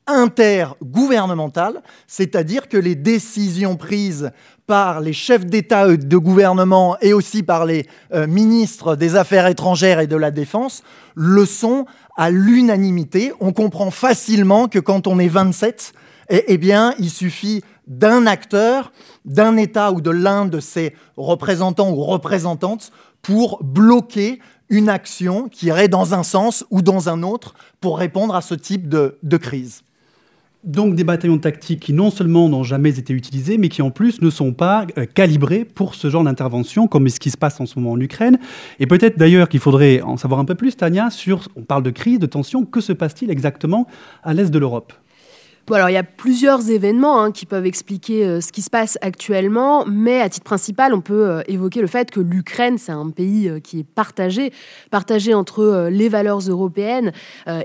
intergouvernementale, 0.06 1.82
c'est-à-dire 2.06 2.66
que 2.66 2.78
les 2.78 2.94
décisions 2.94 3.76
prises 3.76 4.30
par 4.66 5.00
les 5.00 5.12
chefs 5.12 5.44
d'État 5.44 5.88
et 5.88 5.98
de 5.98 6.16
gouvernement 6.16 6.96
et 7.02 7.12
aussi 7.12 7.42
par 7.42 7.66
les 7.66 7.86
ministres 8.28 8.96
des 8.96 9.16
Affaires 9.16 9.48
étrangères 9.48 10.00
et 10.00 10.06
de 10.06 10.16
la 10.16 10.30
Défense 10.30 10.82
le 11.14 11.44
sont 11.44 11.86
à 12.16 12.30
l'unanimité. 12.30 13.32
On 13.40 13.52
comprend 13.52 13.90
facilement 13.90 14.68
que 14.68 14.78
quand 14.78 15.08
on 15.08 15.18
est 15.18 15.28
27, 15.28 15.92
eh, 15.92 15.98
eh, 16.28 16.58
bien, 16.58 16.94
il 16.98 17.10
suffit 17.10 17.62
d'un 17.86 18.26
acteur, 18.26 18.92
d'un 19.24 19.56
État 19.56 19.92
ou 19.92 20.00
de 20.00 20.10
l'un 20.10 20.46
de 20.46 20.60
ses 20.60 20.94
représentants 21.16 21.90
ou 21.90 22.02
représentantes 22.02 22.90
pour 23.22 23.62
bloquer 23.62 24.40
une 24.68 24.88
action 24.88 25.48
qui 25.48 25.66
irait 25.66 25.88
dans 25.88 26.14
un 26.14 26.22
sens 26.22 26.64
ou 26.70 26.82
dans 26.82 27.08
un 27.08 27.22
autre 27.22 27.54
pour 27.80 27.98
répondre 27.98 28.34
à 28.34 28.40
ce 28.40 28.54
type 28.54 28.88
de, 28.88 29.36
crise. 29.36 29.82
Donc 30.64 30.96
des 30.96 31.04
bataillons 31.04 31.38
tactiques 31.38 31.78
qui 31.78 31.92
non 31.92 32.10
seulement 32.10 32.48
n'ont 32.48 32.64
jamais 32.64 32.98
été 32.98 33.12
utilisés, 33.12 33.56
mais 33.56 33.68
qui 33.68 33.82
en 33.82 33.90
plus 33.90 34.20
ne 34.20 34.30
sont 34.30 34.52
pas 34.52 34.84
euh, 34.98 35.06
calibrés 35.06 35.64
pour 35.64 35.94
ce 35.94 36.10
genre 36.10 36.24
d'intervention, 36.24 36.88
comme 36.88 37.08
ce 37.08 37.20
qui 37.20 37.30
se 37.30 37.36
passe 37.36 37.60
en 37.60 37.66
ce 37.66 37.78
moment 37.78 37.92
en 37.92 38.00
Ukraine. 38.00 38.40
Et 38.80 38.86
peut-être 38.86 39.16
d'ailleurs 39.16 39.48
qu'il 39.48 39.60
faudrait 39.60 40.00
en 40.00 40.16
savoir 40.16 40.40
un 40.40 40.44
peu 40.44 40.56
plus, 40.56 40.76
Tania, 40.76 41.10
sur, 41.10 41.46
on 41.54 41.62
parle 41.62 41.84
de 41.84 41.90
crise, 41.90 42.18
de 42.18 42.26
tension, 42.26 42.64
que 42.64 42.80
se 42.80 42.92
passe-t-il 42.92 43.30
exactement 43.30 43.86
à 44.24 44.34
l'est 44.34 44.50
de 44.50 44.58
l'Europe? 44.58 44.92
Alors 45.74 45.90
il 45.90 45.94
y 45.94 45.98
a 45.98 46.04
plusieurs 46.04 46.70
événements 46.70 47.20
hein, 47.20 47.32
qui 47.32 47.44
peuvent 47.44 47.66
expliquer 47.66 48.24
euh, 48.24 48.40
ce 48.40 48.52
qui 48.52 48.62
se 48.62 48.70
passe 48.70 48.98
actuellement, 49.00 49.84
mais 49.86 50.20
à 50.20 50.28
titre 50.28 50.44
principal, 50.44 50.94
on 50.94 51.00
peut 51.00 51.28
euh, 51.28 51.42
évoquer 51.48 51.80
le 51.80 51.86
fait 51.86 52.10
que 52.10 52.20
l'Ukraine, 52.20 52.78
c'est 52.78 52.92
un 52.92 53.10
pays 53.10 53.48
euh, 53.48 53.58
qui 53.58 53.80
est 53.80 53.84
partagé, 53.84 54.52
partagé 54.90 55.34
entre 55.34 55.88
les 55.90 56.08
valeurs 56.08 56.38
européennes 56.38 57.12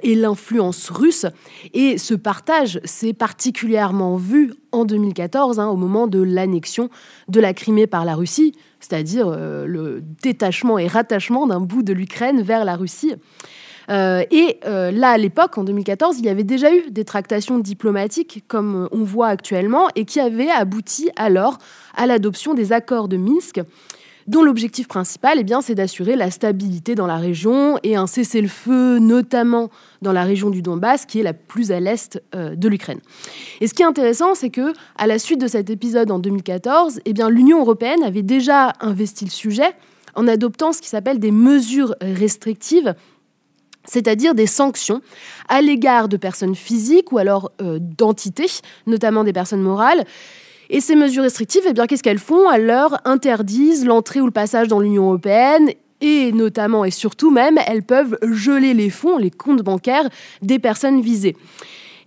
et 0.04 0.16
l'influence 0.16 0.90
russe. 0.90 1.26
Et 1.74 1.98
ce 1.98 2.14
partage 2.14 2.80
s'est 2.84 3.14
particulièrement 3.14 4.16
vu 4.16 4.54
en 4.72 4.86
2014, 4.86 5.60
hein, 5.60 5.68
au 5.68 5.76
moment 5.76 6.08
de 6.08 6.22
l'annexion 6.22 6.90
de 7.28 7.40
la 7.40 7.54
Crimée 7.54 7.88
par 7.88 8.06
la 8.06 8.16
Russie, 8.16 8.54
c'est-à-dire 8.80 9.30
le 9.30 10.02
détachement 10.24 10.80
et 10.80 10.88
rattachement 10.88 11.48
d'un 11.48 11.60
bout 11.60 11.84
de 11.84 11.94
l'Ukraine 11.94 12.42
vers 12.42 12.66
la 12.66 12.76
Russie. 12.76 13.16
Euh, 13.92 14.24
et 14.32 14.60
euh, 14.66 14.92
là, 14.92 15.12
à 15.12 15.18
l'époque, 15.18 15.58
en 15.58 15.64
2014, 15.64 16.20
il 16.20 16.26
y 16.26 16.30
avait 16.30 16.44
déjà 16.44 16.74
eu 16.74 16.90
des 16.90 17.04
tractations 17.04 17.60
diplomatiques, 17.60 18.44
comme 18.48 18.88
on 18.92 19.04
voit 19.04 19.28
actuellement, 19.28 19.90
et 19.96 20.06
qui 20.06 20.20
avaient 20.20 20.50
abouti 20.50 21.10
alors 21.18 21.58
à 21.96 22.06
l'adoption 22.06 22.54
des 22.54 22.72
accords 22.72 23.08
de 23.08 23.18
Minsk 23.18 23.62
dont 24.28 24.44
l'objectif 24.44 24.88
principal, 24.88 25.38
eh 25.40 25.44
bien, 25.44 25.62
c'est 25.62 25.76
d'assurer 25.76 26.16
la 26.16 26.32
stabilité 26.32 26.96
dans 26.96 27.08
la 27.08 27.18
région 27.18 27.80
et 27.84 27.96
un 27.96 28.08
cessez-le-feu, 28.08 29.00
notamment 29.00 29.70
dans 30.02 30.14
la 30.14 30.24
région 30.24 30.50
du 30.50 30.62
Donbass, 30.62 31.06
qui 31.06 31.20
est 31.20 31.24
la 31.24 31.34
plus 31.34 31.72
à 31.72 31.80
l'est 31.80 32.22
euh, 32.36 32.56
de 32.56 32.68
l'Ukraine. 32.70 33.00
Et 33.62 33.68
ce 33.68 33.74
qui 33.74 33.82
est 33.82 33.86
intéressant, 33.86 34.36
c'est 34.36 34.52
que 34.52 34.74
à 34.96 35.08
la 35.08 35.20
suite 35.20 35.42
de 35.42 35.48
cet 35.48 35.70
épisode 35.70 36.12
en 36.12 36.20
2014, 36.20 37.02
eh 37.04 37.14
l'Union 37.30 37.60
européenne 37.60 38.04
avait 38.04 38.22
déjà 38.22 38.74
investi 38.80 39.26
le 39.26 39.32
sujet 39.32 39.72
en 40.16 40.28
adoptant 40.28 40.72
ce 40.72 40.82
qui 40.82 40.90
s'appelle 40.90 41.20
des 41.20 41.32
mesures 41.32 41.96
restrictives 42.02 42.94
c'est-à-dire 43.86 44.36
des 44.36 44.48
sanctions 44.48 45.02
à 45.50 45.62
l'égard 45.62 46.08
de 46.08 46.18
personnes 46.18 46.56
physiques 46.56 47.12
ou 47.12 47.18
alors 47.18 47.52
euh, 47.62 47.80
d'entités, 47.80 48.48
notamment 48.88 49.24
des 49.24 49.34
personnes 49.34 49.62
morales. 49.62 50.06
Et 50.70 50.80
ces 50.80 50.96
mesures 50.96 51.24
restrictives, 51.24 51.64
eh 51.68 51.74
bien, 51.74 51.86
qu'est-ce 51.86 52.04
qu'elles 52.04 52.20
font? 52.20 52.50
Elles 52.50 52.66
leur 52.66 53.02
interdisent 53.06 53.86
l'entrée 53.86 54.22
ou 54.22 54.26
le 54.26 54.32
passage 54.32 54.68
dans 54.68 54.80
l'Union 54.80 55.08
européenne 55.08 55.72
et 56.02 56.32
notamment 56.32 56.84
et 56.84 56.92
surtout 56.92 57.30
même, 57.30 57.60
elles 57.68 57.84
peuvent 57.84 58.18
geler 58.24 58.74
les 58.74 58.90
fonds, 58.90 59.18
les 59.18 59.32
comptes 59.32 59.62
bancaires 59.62 60.10
des 60.42 60.60
personnes 60.60 61.02
visées. 61.02 61.36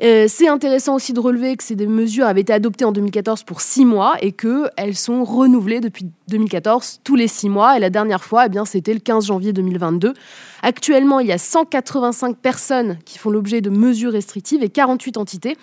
Euh, 0.03 0.27
c'est 0.29 0.49
intéressant 0.49 0.95
aussi 0.95 1.13
de 1.13 1.21
relever 1.21 1.57
que 1.57 1.65
ces 1.65 1.77
mesures 1.77 2.27
avaient 2.27 2.41
été 2.41 2.53
adoptées 2.53 2.85
en 2.85 2.93
2014 2.93 3.45
pour 3.45 3.61
six 3.61 3.85
mois 3.85 4.17
et 4.21 4.33
qu'elles 4.33 4.97
sont 4.97 5.25
renouvelées 5.25 5.81
depuis 5.81 6.07
2014 6.29 7.01
tous 7.05 7.17
les 7.17 7.29
six 7.29 7.49
mois. 7.49 7.77
Et 7.77 7.81
la 7.81 7.91
dernière 7.91 8.25
fois, 8.25 8.47
eh 8.47 8.59
c'était 8.65 8.95
le 8.95 9.01
15 9.01 9.27
janvier 9.27 9.53
2022. 9.53 10.15
Actuellement, 10.63 11.21
il 11.21 11.27
y 11.27 11.33
a 11.33 11.39
185 11.39 12.37
personnes 12.37 12.99
qui 13.05 13.19
font 13.19 13.31
l'objet 13.31 13.61
de 13.61 13.71
mesures 13.71 14.13
restrictives 14.13 14.63
et 14.63 14.69
48 14.69 15.17
entités 15.17 15.57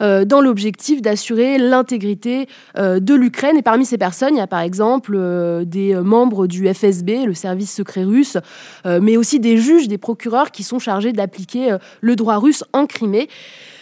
euh, 0.00 0.24
dans 0.24 0.40
l'objectif 0.40 1.02
d'assurer 1.02 1.58
l'intégrité 1.58 2.48
euh, 2.78 3.00
de 3.00 3.14
l'Ukraine. 3.14 3.56
Et 3.56 3.62
parmi 3.62 3.84
ces 3.84 3.98
personnes, 3.98 4.34
il 4.34 4.38
y 4.38 4.42
a 4.42 4.46
par 4.46 4.60
exemple 4.60 5.12
euh, 5.14 5.64
des 5.64 5.94
membres 5.94 6.46
du 6.46 6.72
FSB, 6.72 7.26
le 7.26 7.34
service 7.34 7.72
secret 7.72 8.04
russe, 8.04 8.36
mais 8.84 9.16
aussi 9.16 9.40
des 9.40 9.56
juges, 9.56 9.88
des 9.88 9.98
procureurs 9.98 10.50
qui 10.50 10.62
sont 10.62 10.78
chargés 10.78 11.12
d'appliquer 11.12 11.76
le 12.00 12.16
droit 12.16 12.38
russe 12.38 12.64
en 12.72 12.86
Crimée. 12.86 13.28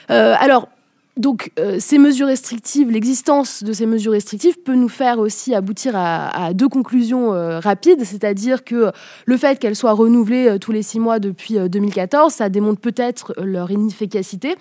alors, 0.08 0.68
donc, 1.16 1.50
ces 1.78 1.98
mesures 1.98 2.28
restrictives, 2.28 2.90
l'existence 2.90 3.62
de 3.62 3.72
ces 3.72 3.86
mesures 3.86 4.12
restrictives 4.12 4.58
peut 4.62 4.74
nous 4.74 4.88
faire 4.88 5.18
aussi 5.18 5.54
aboutir 5.54 5.94
à, 5.96 6.52
deux 6.54 6.68
conclusions 6.68 7.30
rapides, 7.60 8.04
c'est-à-dire 8.04 8.64
que 8.64 8.90
le 9.26 9.36
fait 9.36 9.58
qu'elles 9.58 9.76
soient 9.76 9.92
renouvelées 9.92 10.58
tous 10.60 10.72
les 10.72 10.82
six 10.82 11.00
mois 11.00 11.18
depuis 11.18 11.56
2014, 11.68 12.32
ça 12.32 12.48
démontre 12.48 12.80
peut-être 12.80 13.34
leur 13.42 13.70
inefficacité, 13.70 14.56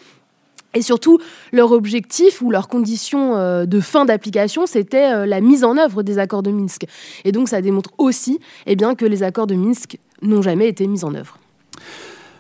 et 0.76 0.82
surtout, 0.84 1.18
leur 1.52 1.72
objectif 1.72 2.42
ou 2.42 2.52
leur 2.52 2.68
condition 2.68 3.36
euh, 3.36 3.66
de 3.66 3.80
fin 3.80 4.06
d'application, 4.06 4.68
c'était 4.68 5.14
euh, 5.14 5.26
la 5.26 5.42
mise 5.42 5.64
en 5.64 5.78
œuvre 5.78 6.04
des 6.04 6.20
accords 6.20 6.44
de 6.44 6.52
Minsk. 6.52 6.86
Et 7.26 7.32
donc, 7.32 7.50
ça 7.50 7.62
démontre 7.62 7.90
aussi 7.98 8.40
eh 8.68 8.76
que 8.76 9.06
les 9.06 9.24
accords 9.24 9.48
de 9.48 9.56
Minsk 9.56 9.98
n'ont 10.22 10.44
jamais 10.44 10.68
été 10.68 10.86
mis 10.86 11.04
en 11.04 11.16
œuvre. 11.16 11.40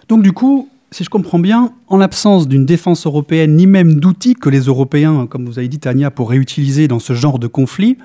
Donc, 0.09 0.21
du 0.21 0.31
coup, 0.31 0.69
si 0.91 1.03
je 1.03 1.09
comprends 1.09 1.39
bien, 1.39 1.73
en 1.87 1.97
l'absence 1.97 2.47
d'une 2.47 2.65
défense 2.65 3.07
européenne, 3.07 3.55
ni 3.55 3.65
même 3.65 3.95
d'outils 3.99 4.35
que 4.35 4.49
les 4.49 4.61
Européens, 4.61 5.25
comme 5.27 5.45
vous 5.45 5.57
avez 5.57 5.67
dit, 5.67 5.79
Tania, 5.79 6.11
pour 6.11 6.29
réutiliser 6.29 6.87
dans 6.87 6.99
ce 6.99 7.13
genre 7.13 7.39
de 7.39 7.47
conflit, 7.47 7.97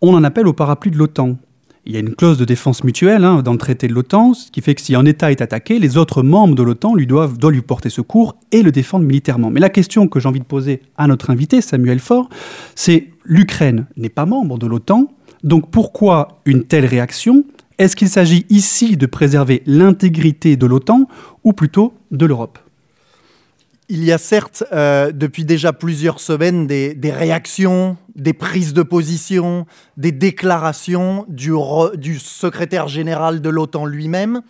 on 0.00 0.14
en 0.14 0.24
appelle 0.24 0.48
au 0.48 0.52
parapluie 0.52 0.90
de 0.90 0.96
l'OTAN. 0.96 1.36
Il 1.84 1.92
y 1.92 1.96
a 1.96 2.00
une 2.00 2.14
clause 2.14 2.38
de 2.38 2.44
défense 2.44 2.84
mutuelle 2.84 3.24
hein, 3.24 3.42
dans 3.42 3.50
le 3.52 3.58
traité 3.58 3.88
de 3.88 3.92
l'OTAN, 3.92 4.34
ce 4.34 4.52
qui 4.52 4.60
fait 4.60 4.76
que 4.76 4.80
si 4.80 4.94
un 4.94 5.04
État 5.04 5.32
est 5.32 5.40
attaqué, 5.40 5.80
les 5.80 5.96
autres 5.96 6.22
membres 6.22 6.54
de 6.54 6.62
l'OTAN 6.62 6.94
lui 6.94 7.08
doivent, 7.08 7.38
doivent, 7.38 7.52
lui 7.52 7.60
porter 7.60 7.90
secours 7.90 8.36
et 8.52 8.62
le 8.62 8.70
défendre 8.70 9.04
militairement. 9.04 9.50
Mais 9.50 9.58
la 9.58 9.68
question 9.68 10.06
que 10.06 10.20
j'ai 10.20 10.28
envie 10.28 10.38
de 10.38 10.44
poser 10.44 10.82
à 10.96 11.08
notre 11.08 11.30
invité, 11.30 11.60
Samuel 11.60 11.98
Faure, 11.98 12.28
c'est 12.76 13.08
l'Ukraine 13.24 13.86
n'est 13.96 14.10
pas 14.10 14.26
membre 14.26 14.58
de 14.58 14.68
l'OTAN, 14.68 15.12
donc 15.42 15.72
pourquoi 15.72 16.40
une 16.44 16.62
telle 16.62 16.86
réaction? 16.86 17.44
Est-ce 17.78 17.96
qu'il 17.96 18.08
s'agit 18.08 18.46
ici 18.48 18.96
de 18.96 19.06
préserver 19.06 19.64
l'intégrité 19.66 20.56
de 20.56 20.66
l'OTAN 20.66 21.08
ou 21.42 21.52
plutôt 21.52 21.94
de 22.12 22.26
l'Europe? 22.26 22.60
Il 23.88 24.04
y 24.04 24.12
a 24.12 24.18
certes, 24.18 24.64
euh, 24.72 25.12
depuis 25.12 25.44
déjà 25.44 25.72
plusieurs 25.72 26.20
semaines, 26.20 26.66
des, 26.66 26.96
réactions, 27.04 27.96
des 28.14 28.32
prises 28.32 28.72
de 28.72 28.82
position, 28.82 29.66
des 29.96 30.12
déclarations 30.12 31.26
du, 31.28 31.52
du 31.96 32.18
secrétaire 32.18 32.88
général 32.88 33.40
de 33.40 33.48
l'OTAN 33.48 33.84
lui-même, 33.84 34.42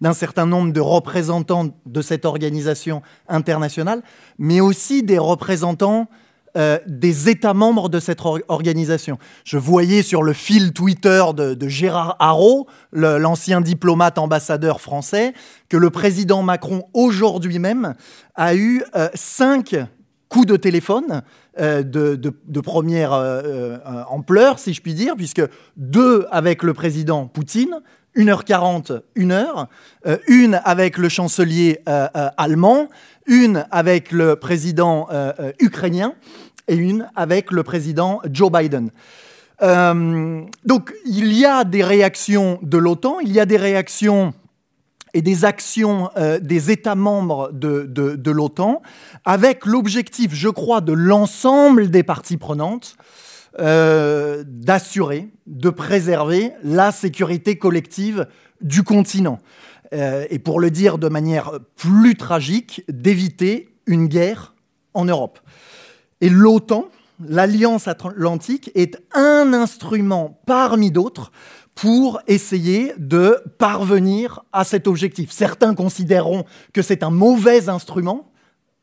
d'un 0.00 0.12
certain 0.12 0.46
nombre 0.46 0.72
de 0.72 0.80
représentants 0.80 1.68
de 1.86 2.02
cette 2.02 2.24
organisation 2.24 3.02
internationale, 3.28 4.02
mais 4.38 4.60
aussi 4.60 5.02
des 5.02 5.18
représentants 5.18 6.08
euh, 6.56 6.78
des 6.86 7.28
États 7.28 7.54
membres 7.54 7.88
de 7.88 8.00
cette 8.00 8.20
organisation. 8.48 9.18
Je 9.44 9.58
voyais 9.58 10.02
sur 10.02 10.22
le 10.22 10.32
fil 10.32 10.72
Twitter 10.72 11.22
de, 11.36 11.68
Gérard 11.68 12.16
Haro, 12.18 12.66
l'ancien 12.92 13.60
diplomate 13.60 14.18
ambassadeur 14.18 14.80
français, 14.80 15.34
que 15.68 15.76
le 15.76 15.90
président 15.90 16.42
Macron, 16.42 16.84
aujourd'hui 16.94 17.58
même, 17.58 17.94
a 18.34 18.54
eu 18.54 18.82
euh, 18.96 19.08
cinq 19.14 19.76
coups 20.28 20.46
de 20.46 20.56
téléphone 20.56 21.22
euh, 21.60 21.82
de, 21.82 22.60
première 22.60 23.12
ampleur, 24.08 24.58
si 24.58 24.72
je 24.72 24.80
puis 24.80 24.94
dire, 24.94 25.16
puisque 25.16 25.42
deux 25.76 26.26
avec 26.30 26.62
le 26.62 26.72
président 26.72 27.26
Poutine, 27.26 27.80
1h40, 28.16 29.02
1 29.16 29.30
heure, 29.30 29.68
une 30.26 30.60
avec 30.64 30.98
le 30.98 31.08
chancelier 31.08 31.80
allemand, 32.36 32.88
une 33.28 33.66
avec 33.70 34.10
le 34.10 34.36
président 34.36 35.06
euh, 35.12 35.32
euh, 35.38 35.52
ukrainien 35.60 36.14
et 36.66 36.74
une 36.74 37.08
avec 37.14 37.52
le 37.52 37.62
président 37.62 38.20
Joe 38.30 38.50
Biden. 38.50 38.90
Euh, 39.62 40.42
donc 40.64 40.92
il 41.04 41.32
y 41.32 41.44
a 41.44 41.64
des 41.64 41.84
réactions 41.84 42.58
de 42.62 42.78
l'OTAN, 42.78 43.20
il 43.20 43.32
y 43.32 43.38
a 43.38 43.46
des 43.46 43.56
réactions 43.56 44.32
et 45.14 45.22
des 45.22 45.44
actions 45.44 46.10
des 46.42 46.70
États 46.70 46.94
membres 46.94 47.50
de 47.50 48.30
l'OTAN, 48.30 48.82
avec 49.24 49.64
l'objectif, 49.64 50.34
je 50.34 50.50
crois, 50.50 50.82
de 50.82 50.92
l'ensemble 50.92 51.90
des 51.90 52.02
parties 52.02 52.36
prenantes, 52.36 52.94
d'assurer, 53.58 55.28
de 55.46 55.70
préserver 55.70 56.52
la 56.62 56.92
sécurité 56.92 57.58
collective 57.58 58.26
du 58.60 58.82
continent. 58.82 59.38
Euh, 59.94 60.26
et 60.30 60.38
pour 60.38 60.60
le 60.60 60.70
dire 60.70 60.98
de 60.98 61.08
manière 61.08 61.52
plus 61.76 62.14
tragique, 62.16 62.84
d'éviter 62.88 63.68
une 63.86 64.06
guerre 64.06 64.54
en 64.94 65.04
Europe. 65.04 65.38
Et 66.20 66.28
l'OTAN, 66.28 66.88
l'Alliance 67.26 67.88
atlantique, 67.88 68.70
est 68.74 68.98
un 69.14 69.52
instrument 69.52 70.40
parmi 70.46 70.90
d'autres 70.90 71.32
pour 71.74 72.20
essayer 72.26 72.92
de 72.98 73.40
parvenir 73.58 74.42
à 74.52 74.64
cet 74.64 74.88
objectif. 74.88 75.30
Certains 75.30 75.74
considéreront 75.74 76.44
que 76.74 76.82
c'est 76.82 77.02
un 77.02 77.10
mauvais 77.10 77.68
instrument 77.68 78.32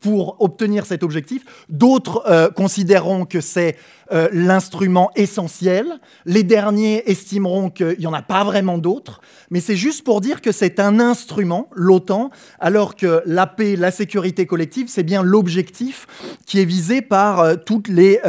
pour 0.05 0.39
obtenir 0.39 0.85
cet 0.85 1.01
objectif. 1.01 1.41
D'autres 1.67 2.21
euh, 2.27 2.51
considéreront 2.51 3.25
que 3.25 3.41
c'est 3.41 3.75
euh, 4.12 4.29
l'instrument 4.31 5.09
essentiel. 5.15 6.00
Les 6.27 6.43
derniers 6.43 7.09
estimeront 7.09 7.71
qu'il 7.71 7.95
n'y 7.97 8.05
en 8.05 8.13
a 8.13 8.21
pas 8.21 8.43
vraiment 8.43 8.77
d'autres. 8.77 9.19
Mais 9.50 9.62
c'est 9.62 9.75
juste 9.75 10.03
pour 10.03 10.21
dire 10.21 10.41
que 10.43 10.51
c'est 10.51 10.79
un 10.79 11.00
instrument, 11.00 11.71
l'OTAN, 11.74 12.29
alors 12.59 12.95
que 12.95 13.24
la 13.25 13.47
paix, 13.47 13.75
la 13.75 13.89
sécurité 13.89 14.45
collective, 14.45 14.89
c'est 14.89 15.01
bien 15.01 15.24
l'objectif 15.24 16.05
qui 16.45 16.59
est 16.59 16.65
visé 16.65 17.01
par 17.01 17.39
euh, 17.39 17.55
toutes 17.55 17.88
les 17.88 18.19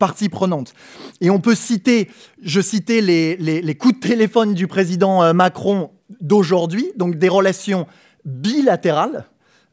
parties 0.00 0.28
prenantes. 0.28 0.74
Et 1.20 1.30
on 1.30 1.38
peut 1.38 1.54
citer, 1.54 2.10
je 2.42 2.60
citais 2.60 3.00
les, 3.00 3.36
les 3.36 3.74
coups 3.76 3.94
de 3.94 4.08
téléphone 4.08 4.54
du 4.54 4.66
président 4.66 5.32
Macron 5.32 5.90
d'aujourd'hui, 6.20 6.90
donc 6.96 7.16
des 7.16 7.28
relations 7.28 7.86
bilatérales 8.24 9.26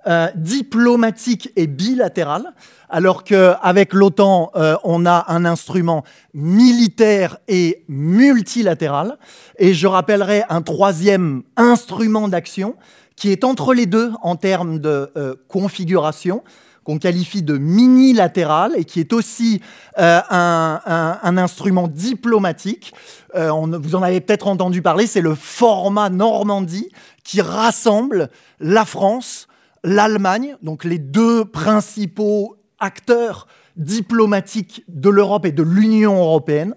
euh, 0.07 0.29
diplomatique 0.33 1.51
et 1.57 1.67
bilatéral, 1.67 2.53
alors 2.89 3.25
qu'avec 3.25 3.93
l'OTAN, 3.93 4.49
euh, 4.55 4.77
on 4.85 5.05
a 5.05 5.25
un 5.27 5.43
instrument 5.43 6.05
militaire 6.33 7.37
et 7.49 7.83
multilatéral. 7.89 9.17
Et 9.57 9.73
je 9.73 9.87
rappellerai 9.87 10.43
un 10.47 10.61
troisième 10.61 11.43
instrument 11.57 12.29
d'action 12.29 12.77
qui 13.17 13.29
est 13.33 13.43
entre 13.43 13.73
les 13.73 13.87
deux 13.87 14.13
en 14.21 14.37
termes 14.37 14.79
de 14.79 15.11
euh, 15.17 15.35
configuration 15.49 16.45
qu'on 16.85 16.97
qualifie 16.97 17.43
de 17.43 17.57
mini-latéral 17.57 18.71
et 18.77 18.85
qui 18.85 19.01
est 19.01 19.11
aussi 19.11 19.61
un, 19.97 20.79
un, 21.21 21.37
instrument 21.37 21.89
diplomatique. 21.89 22.93
On, 23.35 23.67
vous 23.67 23.95
en 23.95 24.01
avez 24.01 24.21
peut-être 24.21 24.47
entendu 24.47 24.81
parler, 24.81 25.05
c'est 25.05 25.21
le 25.21 25.35
format 25.35 26.09
Normandie 26.09 26.89
qui 27.23 27.41
rassemble 27.41 28.29
la 28.59 28.85
France, 28.85 29.48
l'Allemagne, 29.83 30.55
donc 30.61 30.83
les 30.83 30.99
deux 30.99 31.45
principaux 31.45 32.57
acteurs 32.79 33.47
diplomatiques 33.75 34.83
de 34.87 35.09
l'Europe 35.09 35.45
et 35.45 35.51
de 35.51 35.63
l'Union 35.63 36.17
européenne, 36.17 36.75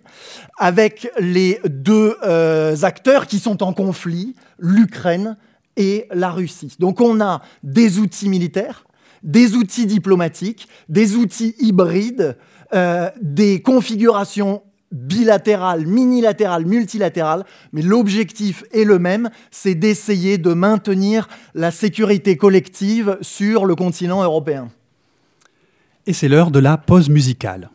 avec 0.59 1.11
les 1.18 1.61
deux 1.64 2.16
euh, 2.23 2.76
acteurs 2.82 3.26
qui 3.26 3.38
sont 3.38 3.62
en 3.62 3.73
conflit, 3.73 4.35
l'Ukraine 4.59 5.37
et 5.76 6.06
la 6.12 6.30
Russie. 6.30 6.76
Donc 6.78 7.00
on 7.00 7.21
a 7.21 7.42
des 7.62 7.99
outils 7.99 8.28
militaires, 8.28 8.85
des 9.23 9.54
outils 9.56 9.87
diplomatiques, 9.87 10.68
des 10.88 11.16
outils 11.16 11.54
hybrides, 11.59 12.37
euh, 12.75 13.11
des 13.21 13.62
configurations 13.62 14.62
bilatéral, 14.92 15.87
minilatéral, 15.87 16.66
multilatéral, 16.66 17.44
mais 17.72 17.82
l'objectif 17.82 18.64
est 18.72 18.84
le 18.84 18.99
même, 18.99 19.30
c'est 19.50 19.75
d'essayer 19.75 20.38
de 20.38 20.52
maintenir 20.52 21.28
la 21.54 21.70
sécurité 21.70 22.37
collective 22.37 23.18
sur 23.20 23.64
le 23.64 23.75
continent 23.75 24.22
européen. 24.22 24.68
Et 26.06 26.12
c'est 26.12 26.28
l'heure 26.28 26.50
de 26.50 26.58
la 26.58 26.76
pause 26.76 27.08
musicale. 27.08 27.70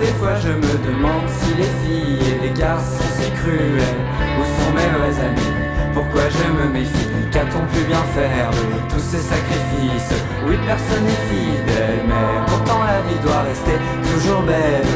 des 0.00 0.12
fois 0.18 0.34
je 0.36 0.48
me 0.48 0.86
demande? 0.86 1.15
Les 1.56 1.70
filles 1.82 2.18
et 2.30 2.48
les 2.48 2.52
garçons 2.52 3.08
si 3.18 3.30
cruels 3.32 4.00
Ou 4.38 4.42
sont 4.44 4.72
mes 4.74 4.90
vrais 4.96 5.18
amis? 5.24 5.54
Pourquoi 5.94 6.22
je 6.28 6.44
me 6.52 6.68
méfie? 6.72 7.08
Qu'a-t-on 7.32 7.64
pu 7.72 7.84
bien 7.84 8.04
faire 8.14 8.50
de 8.50 8.92
tous 8.92 9.00
ces 9.00 9.18
sacrifices? 9.18 10.14
Oui 10.46 10.56
personne 10.66 11.04
n'est 11.04 11.24
fidèle 11.28 12.04
Mais 12.06 12.28
pourtant 12.46 12.80
la 12.84 13.00
vie 13.08 13.20
doit 13.24 13.42
rester 13.42 13.76
toujours 14.04 14.42
belle. 14.42 14.94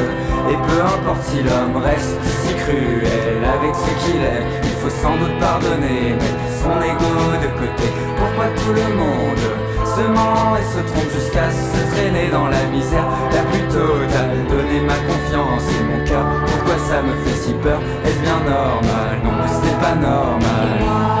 Et 0.49 0.57
peu 0.67 0.79
importe 0.81 1.23
si 1.23 1.43
l'homme 1.43 1.77
reste 1.77 2.17
si 2.23 2.53
cruel 2.55 3.41
Avec 3.45 3.73
ce 3.75 3.91
qu'il 4.01 4.21
est 4.21 4.45
Il 4.63 4.75
faut 4.81 4.89
sans 4.89 5.15
doute 5.17 5.37
pardonner 5.39 6.13
Mettre 6.13 6.45
son 6.61 6.77
ego 6.81 7.13
de 7.41 7.49
côté. 7.59 7.87
Pourquoi 8.17 8.45
tout 8.57 8.73
le 8.73 8.87
monde 8.95 9.45
se 9.85 10.01
ment 10.07 10.55
et 10.55 10.63
se 10.63 10.81
trompe 10.91 11.11
jusqu'à 11.13 11.49
se 11.49 11.79
traîner 11.93 12.29
dans 12.31 12.47
la 12.47 12.63
misère 12.71 13.05
la 13.33 13.41
plus 13.49 13.67
totale? 13.67 14.30
Donner 14.71 14.85
ma 14.85 14.93
confiance 14.93 15.63
et 15.69 15.83
mon 15.83 16.05
cœur, 16.05 16.25
pourquoi 16.45 16.77
ça 16.77 17.01
me 17.01 17.13
fait 17.25 17.35
si 17.35 17.53
peur? 17.55 17.81
Est-ce 18.05 18.19
bien 18.19 18.39
normal? 18.39 19.19
Non, 19.21 19.31
ce 19.45 19.65
n'est 19.65 19.81
pas 19.81 19.95
normal. 19.95 21.20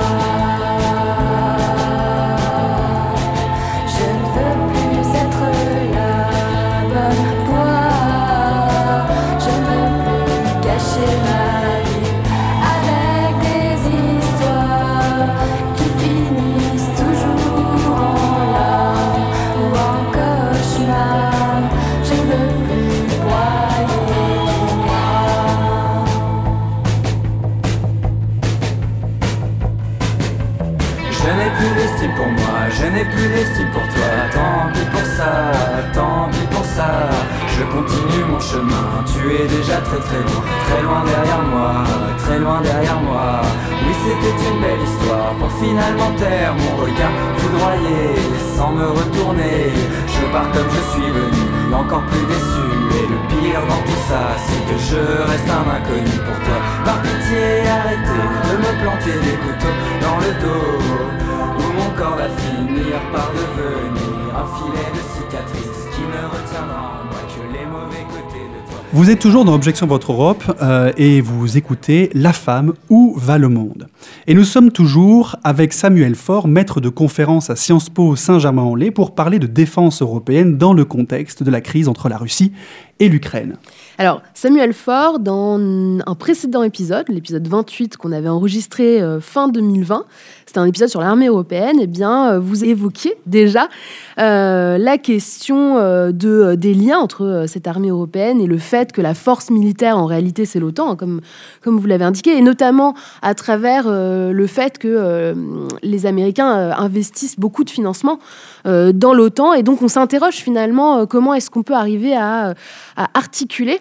Vous 68.93 69.09
êtes 69.09 69.19
toujours 69.19 69.45
dans 69.45 69.53
Objection 69.53 69.87
Votre 69.87 70.11
Europe 70.11 70.43
euh, 70.61 70.91
et 70.97 71.21
vous 71.21 71.57
écoutez 71.57 72.09
La 72.13 72.33
femme, 72.33 72.73
où 72.89 73.15
va 73.17 73.37
le 73.37 73.47
monde 73.47 73.87
Et 74.27 74.33
nous 74.33 74.43
sommes 74.43 74.69
toujours 74.69 75.37
avec 75.45 75.71
Samuel 75.71 76.15
Faure, 76.15 76.49
maître 76.49 76.81
de 76.81 76.89
conférence 76.89 77.49
à 77.49 77.55
Sciences 77.55 77.89
Po 77.89 78.17
Saint-Germain-en-Laye, 78.17 78.91
pour 78.91 79.15
parler 79.15 79.39
de 79.39 79.47
défense 79.47 80.01
européenne 80.01 80.57
dans 80.57 80.73
le 80.73 80.83
contexte 80.83 81.41
de 81.41 81.49
la 81.49 81.61
crise 81.61 81.87
entre 81.87 82.09
la 82.09 82.17
Russie 82.17 82.51
et 82.99 83.07
l'Ukraine. 83.07 83.55
Alors, 83.97 84.21
Samuel 84.33 84.73
Faure, 84.73 85.19
dans 85.19 85.59
un 85.59 86.15
précédent 86.15 86.63
épisode, 86.63 87.05
l'épisode 87.09 87.47
28 87.47 87.97
qu'on 87.97 88.11
avait 88.11 88.29
enregistré 88.29 89.01
euh, 89.01 89.19
fin 89.19 89.47
2020, 89.49 90.05
c'était 90.45 90.59
un 90.59 90.65
épisode 90.65 90.89
sur 90.89 91.01
l'armée 91.01 91.27
européenne, 91.27 91.79
et 91.79 91.83
eh 91.83 91.87
bien, 91.87 92.31
euh, 92.31 92.39
vous 92.39 92.63
évoquiez 92.63 93.15
déjà 93.25 93.69
euh, 94.17 94.77
la 94.77 94.97
question 94.97 95.75
de, 96.11 96.55
des 96.55 96.73
liens 96.73 96.99
entre 96.99 97.45
cette 97.47 97.67
armée 97.67 97.89
européenne 97.89 98.41
et 98.41 98.47
le 98.47 98.57
fait 98.57 98.91
que 98.91 99.01
la 99.01 99.13
force 99.13 99.49
militaire, 99.49 99.97
en 99.97 100.05
réalité, 100.05 100.45
c'est 100.45 100.59
l'OTAN, 100.59 100.91
hein, 100.91 100.95
comme, 100.95 101.21
comme 101.61 101.77
vous 101.77 101.87
l'avez 101.87 102.05
indiqué, 102.05 102.37
et 102.37 102.41
notamment 102.41 102.95
à 103.21 103.35
travers 103.35 103.89
le 103.89 104.47
fait 104.47 104.77
que 104.77 105.35
les 105.83 106.05
Américains 106.05 106.71
investissent 106.77 107.39
beaucoup 107.39 107.63
de 107.63 107.69
financement 107.69 108.19
dans 108.65 109.13
l'OTAN, 109.13 109.53
et 109.53 109.63
donc 109.63 109.81
on 109.81 109.87
s'interroge 109.87 110.35
finalement 110.35 111.05
comment 111.05 111.33
est-ce 111.33 111.49
qu'on 111.49 111.63
peut 111.63 111.73
arriver 111.73 112.15
à 112.15 112.53
à 112.95 113.09
articuler 113.13 113.79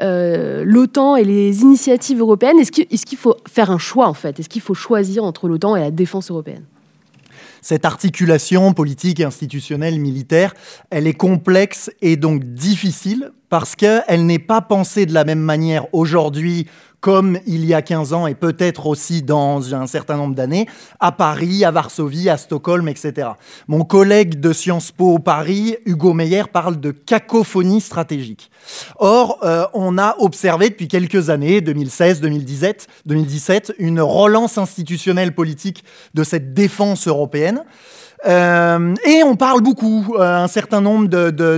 euh, 0.00 0.62
l'OTAN 0.64 1.16
et 1.16 1.24
les 1.24 1.60
initiatives 1.62 2.20
européennes. 2.20 2.58
Est-ce 2.58 2.70
qu'il 2.72 3.18
faut 3.18 3.36
faire 3.48 3.70
un 3.70 3.78
choix 3.78 4.08
en 4.08 4.14
fait? 4.14 4.40
Est-ce 4.40 4.48
qu'il 4.48 4.62
faut 4.62 4.74
choisir 4.74 5.24
entre 5.24 5.48
l'OTAN 5.48 5.76
et 5.76 5.80
la 5.80 5.90
défense 5.90 6.30
européenne? 6.30 6.64
Cette 7.62 7.84
articulation 7.84 8.72
politique, 8.72 9.20
institutionnelle, 9.20 10.00
militaire, 10.00 10.54
elle 10.88 11.06
est 11.06 11.14
complexe 11.14 11.90
et 12.00 12.16
donc 12.16 12.42
difficile 12.44 13.32
parce 13.50 13.76
qu'elle 13.76 14.24
n'est 14.24 14.38
pas 14.38 14.62
pensée 14.62 15.04
de 15.04 15.12
la 15.12 15.24
même 15.24 15.40
manière 15.40 15.86
aujourd'hui 15.92 16.66
comme 17.00 17.38
il 17.46 17.64
y 17.64 17.74
a 17.74 17.82
15 17.82 18.12
ans 18.12 18.26
et 18.26 18.34
peut-être 18.34 18.86
aussi 18.86 19.22
dans 19.22 19.74
un 19.74 19.86
certain 19.86 20.16
nombre 20.16 20.34
d'années, 20.34 20.66
à 21.00 21.12
Paris, 21.12 21.64
à 21.64 21.70
Varsovie, 21.70 22.28
à 22.28 22.36
Stockholm, 22.36 22.88
etc. 22.88 23.30
Mon 23.68 23.84
collègue 23.84 24.40
de 24.40 24.52
Sciences 24.52 24.92
Po 24.92 25.18
Paris, 25.18 25.76
Hugo 25.86 26.12
Meyer, 26.12 26.44
parle 26.52 26.78
de 26.78 26.90
cacophonie 26.90 27.80
stratégique. 27.80 28.50
Or, 28.96 29.38
euh, 29.42 29.64
on 29.72 29.98
a 29.98 30.16
observé 30.18 30.70
depuis 30.70 30.88
quelques 30.88 31.30
années, 31.30 31.60
2016, 31.60 32.20
2017, 32.20 32.86
2017, 33.06 33.74
une 33.78 34.00
relance 34.00 34.58
institutionnelle 34.58 35.34
politique 35.34 35.84
de 36.14 36.24
cette 36.24 36.54
défense 36.54 37.08
européenne. 37.08 37.64
Euh, 38.26 38.94
et 39.06 39.22
on 39.22 39.36
parle 39.36 39.62
beaucoup, 39.62 40.14
euh, 40.16 40.44
un 40.44 40.48
certain 40.48 40.80
nombre 40.80 41.08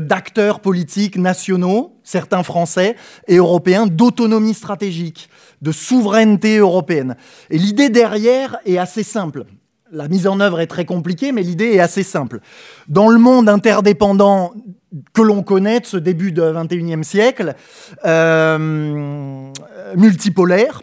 d'acteurs 0.00 0.56
de, 0.56 0.60
politiques 0.60 1.16
nationaux, 1.16 1.96
certains 2.04 2.42
français 2.42 2.96
et 3.26 3.36
européens, 3.36 3.86
d'autonomie 3.86 4.54
stratégique, 4.54 5.28
de 5.60 5.72
souveraineté 5.72 6.58
européenne. 6.58 7.16
Et 7.50 7.58
l'idée 7.58 7.88
derrière 7.88 8.58
est 8.64 8.78
assez 8.78 9.02
simple. 9.02 9.44
La 9.90 10.08
mise 10.08 10.26
en 10.26 10.40
œuvre 10.40 10.60
est 10.60 10.66
très 10.68 10.84
compliquée, 10.84 11.32
mais 11.32 11.42
l'idée 11.42 11.72
est 11.72 11.80
assez 11.80 12.02
simple. 12.02 12.40
Dans 12.88 13.08
le 13.08 13.18
monde 13.18 13.48
interdépendant 13.48 14.54
que 15.12 15.22
l'on 15.22 15.42
connaît 15.42 15.80
de 15.80 15.86
ce 15.86 15.96
début 15.96 16.32
du 16.32 16.40
XXIe 16.40 17.04
siècle, 17.04 17.54
euh, 18.04 19.50
multipolaire, 19.96 20.82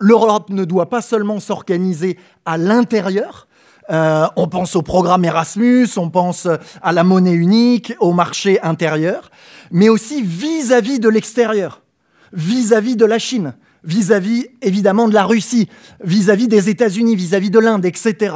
l'Europe 0.00 0.50
ne 0.50 0.64
doit 0.64 0.88
pas 0.88 1.02
seulement 1.02 1.40
s'organiser 1.40 2.18
à 2.44 2.58
l'intérieur, 2.58 3.46
euh, 3.90 4.26
on 4.36 4.48
pense 4.48 4.74
au 4.76 4.82
programme 4.82 5.24
Erasmus, 5.24 5.88
on 5.96 6.10
pense 6.10 6.48
à 6.82 6.92
la 6.92 7.04
monnaie 7.04 7.32
unique, 7.32 7.94
au 8.00 8.12
marché 8.12 8.60
intérieur, 8.62 9.30
mais 9.70 9.88
aussi 9.88 10.22
vis-à-vis 10.22 10.98
de 10.98 11.08
l'extérieur, 11.08 11.82
vis-à-vis 12.32 12.96
de 12.96 13.04
la 13.04 13.18
Chine, 13.18 13.54
vis-à-vis 13.84 14.48
évidemment 14.62 15.08
de 15.08 15.14
la 15.14 15.24
Russie, 15.24 15.68
vis-à-vis 16.02 16.48
des 16.48 16.68
États-Unis, 16.68 17.14
vis-à-vis 17.14 17.50
de 17.50 17.60
l'Inde, 17.60 17.84
etc. 17.84 18.34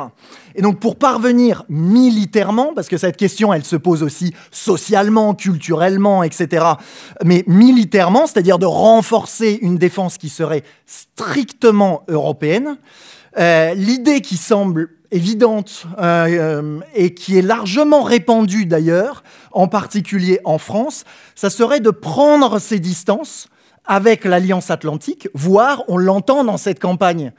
Et 0.55 0.63
donc 0.63 0.79
pour 0.79 0.97
parvenir 0.97 1.65
militairement, 1.69 2.73
parce 2.75 2.89
que 2.89 2.97
cette 2.97 3.17
question 3.17 3.53
elle 3.53 3.65
se 3.65 3.77
pose 3.77 4.05
aussi 4.05 4.33
socialement, 4.53 5.35
culturellement, 5.35 6.23
etc., 6.23 6.65
mais 7.25 7.43
militairement, 7.49 8.27
c'est-à-dire 8.27 8.59
de 8.59 8.67
renforcer 8.67 9.59
une 9.63 9.77
défense 9.77 10.17
qui 10.17 10.29
serait 10.29 10.63
strictement 10.87 12.05
européenne, 12.09 12.79
euh, 13.38 13.75
l'idée 13.75 14.21
qui 14.21 14.37
semble 14.37 14.90
évidente 15.11 15.87
euh, 15.99 16.27
euh, 16.29 16.81
et 16.95 17.14
qui 17.14 17.37
est 17.37 17.43
largement 17.43 18.03
répandue 18.03 18.66
d'ailleurs, 18.66 19.23
en 19.53 19.69
particulier 19.69 20.40
en 20.45 20.59
France, 20.59 21.05
ça 21.35 21.51
serait 21.51 21.81
de 21.81 21.90
prendre 21.90 22.59
ses 22.59 22.79
distances 22.79 23.49
avec 23.85 24.25
l'Alliance 24.25 24.71
atlantique, 24.71 25.29
voire, 25.35 25.83
on 25.88 25.97
l'entend 25.97 26.45
dans 26.45 26.59
cette 26.59 26.79
campagne 26.81 27.33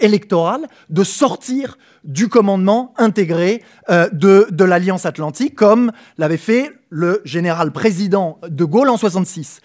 électorale, 0.00 0.68
de 0.88 1.02
sortir 1.02 1.78
du 2.04 2.28
commandement 2.28 2.94
intégré 2.96 3.62
de 3.88 4.64
l'Alliance 4.64 5.04
atlantique, 5.04 5.56
comme 5.56 5.90
l'avait 6.16 6.36
fait 6.36 6.77
le 6.90 7.20
général 7.24 7.72
président 7.72 8.38
de 8.48 8.64
Gaulle 8.64 8.88
en 8.88 8.96
66. 8.96 9.60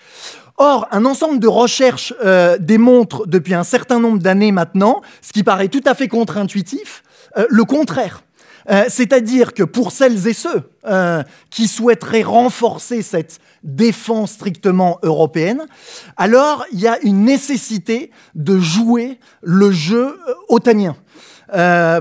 Or, 0.57 0.87
un 0.91 1.05
ensemble 1.05 1.39
de 1.39 1.47
recherches 1.47 2.13
démontre 2.59 3.25
depuis 3.25 3.55
un 3.55 3.63
certain 3.63 3.99
nombre 3.99 4.19
d'années 4.19 4.51
maintenant, 4.51 5.01
ce 5.21 5.33
qui 5.33 5.43
paraît 5.43 5.67
tout 5.67 5.81
à 5.85 5.95
fait 5.95 6.07
contre-intuitif, 6.07 7.03
euh, 7.37 7.45
le 7.49 7.63
contraire. 7.65 8.21
Euh, 8.69 8.85
c'est-à-dire 8.87 9.53
que 9.53 9.63
pour 9.63 9.91
celles 9.91 10.27
et 10.27 10.33
ceux 10.33 10.69
euh, 10.85 11.21
qui 11.49 11.67
souhaiteraient 11.67 12.23
renforcer 12.23 13.01
cette 13.01 13.39
défense 13.63 14.33
strictement 14.33 14.99
européenne, 15.03 15.65
alors 16.15 16.65
il 16.71 16.79
y 16.79 16.87
a 16.87 16.97
une 17.01 17.25
nécessité 17.25 18.11
de 18.35 18.59
jouer 18.59 19.19
le 19.41 19.71
jeu 19.71 20.17
otanien. 20.47 20.95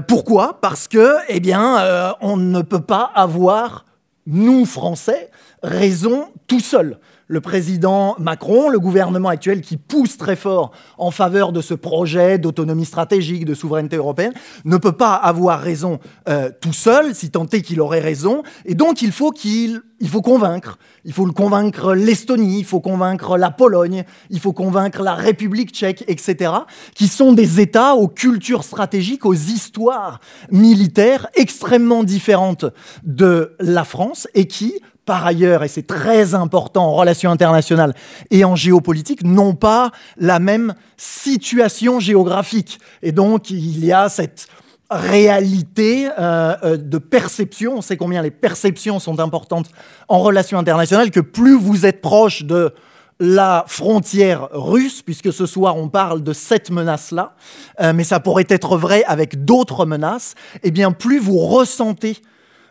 pourquoi? 0.07 0.61
Parce 0.61 0.87
que, 0.87 1.17
eh 1.29 1.41
bien, 1.41 2.15
on 2.21 2.37
ne 2.37 2.63
peut 2.63 2.81
pas 2.81 3.11
avoir, 3.15 3.85
nous 4.27 4.67
Français, 4.67 5.31
raison 5.63 6.31
tout 6.47 6.61
seul 6.61 6.99
le 7.33 7.41
président 7.41 8.15
Macron, 8.19 8.69
le 8.69 8.79
gouvernement 8.79 9.31
actuel 9.31 9.63
qui 9.63 9.79
pousse 9.79 10.19
très 10.19 10.37
fort 10.37 10.71
en 10.99 11.11
faveur 11.11 11.53
de 11.53 11.63
ce 11.63 11.73
projet 11.73 12.39
d'autonomie 12.39 12.85
stratégique, 12.85 13.47
de 13.47 13.55
souveraineté 13.55 13.97
européenne, 13.97 14.35
ne 14.67 14.77
peut 14.77 14.93
pas 14.93 15.15
avoir 15.15 15.61
raison 15.61 15.99
euh, 16.29 16.51
tout 16.61 16.75
seul, 16.75 17.15
si 17.15 17.31
tant 17.31 17.47
est 17.47 17.63
qu'il 17.63 17.81
aurait 17.81 18.01
raison, 18.01 18.43
et 18.67 18.75
donc 18.75 19.01
il 19.01 19.13
faut 19.13 19.31
qu'il 19.31 19.81
il 20.03 20.09
faut 20.09 20.21
convaincre. 20.21 20.79
Il 21.05 21.13
faut 21.13 21.25
le 21.27 21.33
convaincre 21.33 21.95
l'Estonie, 21.95 22.59
il 22.59 22.65
faut 22.65 22.81
convaincre 22.81 23.39
la 23.39 23.53
Pologne, 23.53 24.03
il 24.31 24.41
faut 24.41 24.53
convaincre 24.53 25.01
la 25.01 25.15
République 25.15 25.71
tchèque, 25.71 26.05
etc., 26.09 26.53
qui 26.97 27.07
sont 27.07 27.33
des 27.33 27.61
États 27.61 27.95
aux 27.95 28.09
cultures 28.09 28.65
stratégiques, 28.65 29.25
aux 29.25 29.33
histoires 29.33 30.19
militaires 30.51 31.29
extrêmement 31.37 32.03
différentes 32.03 32.65
de 33.05 33.55
la 33.61 33.85
France 33.85 34.27
et 34.35 34.49
qui, 34.49 34.75
par 35.05 35.27
ailleurs, 35.27 35.65
et 35.65 35.69
c'est 35.69 35.87
très 35.87 36.35
important 36.35 36.87
en 36.87 36.95
relations 36.95 37.31
internationales 37.31 37.95
et 38.31 38.45
en 38.45 38.55
géopolitique, 38.55 39.25
n'ont 39.25 39.55
pas 39.55 39.91
la 40.17 40.39
même 40.39 40.75
situation 40.97 41.99
géographique. 41.99 42.79
Et 43.03 43.13
donc, 43.13 43.51
il 43.51 43.85
y 43.85 43.93
a 43.93 44.09
cette 44.09 44.47
réalité 44.91 46.09
euh, 46.19 46.55
euh, 46.63 46.77
de 46.77 46.99
perception. 46.99 47.79
On 47.79 47.83
sait 47.83 47.97
combien 47.97 48.23
les 48.23 48.31
perceptions 48.31 48.99
sont 48.99 49.19
importantes 49.21 49.69
en 50.09 50.21
relations 50.21 50.59
internationales, 50.59 51.11
que 51.11 51.21
plus 51.21 51.59
vous 51.59 51.87
êtes 51.87 52.01
proche 52.01 52.45
de 52.45 52.73
la 53.19 53.65
frontière 53.69 54.49
russe, 54.53 55.03
puisque 55.03 55.33
ce 55.33 55.47
soir 55.47 55.77
on 55.77 55.89
parle 55.89 56.23
de 56.23 56.33
cette 56.33 56.71
menace-là, 56.71 57.35
euh, 57.81 57.93
mais 57.93 58.05
ça 58.05 58.21
pourrait 58.21 58.47
être 58.49 58.77
vrai 58.77 59.05
avec 59.05 59.45
d'autres 59.45 59.87
menaces, 59.87 60.35
et 60.57 60.69
eh 60.69 60.71
bien 60.71 60.93
plus 60.93 61.19
vous 61.19 61.39
ressentez 61.39 62.17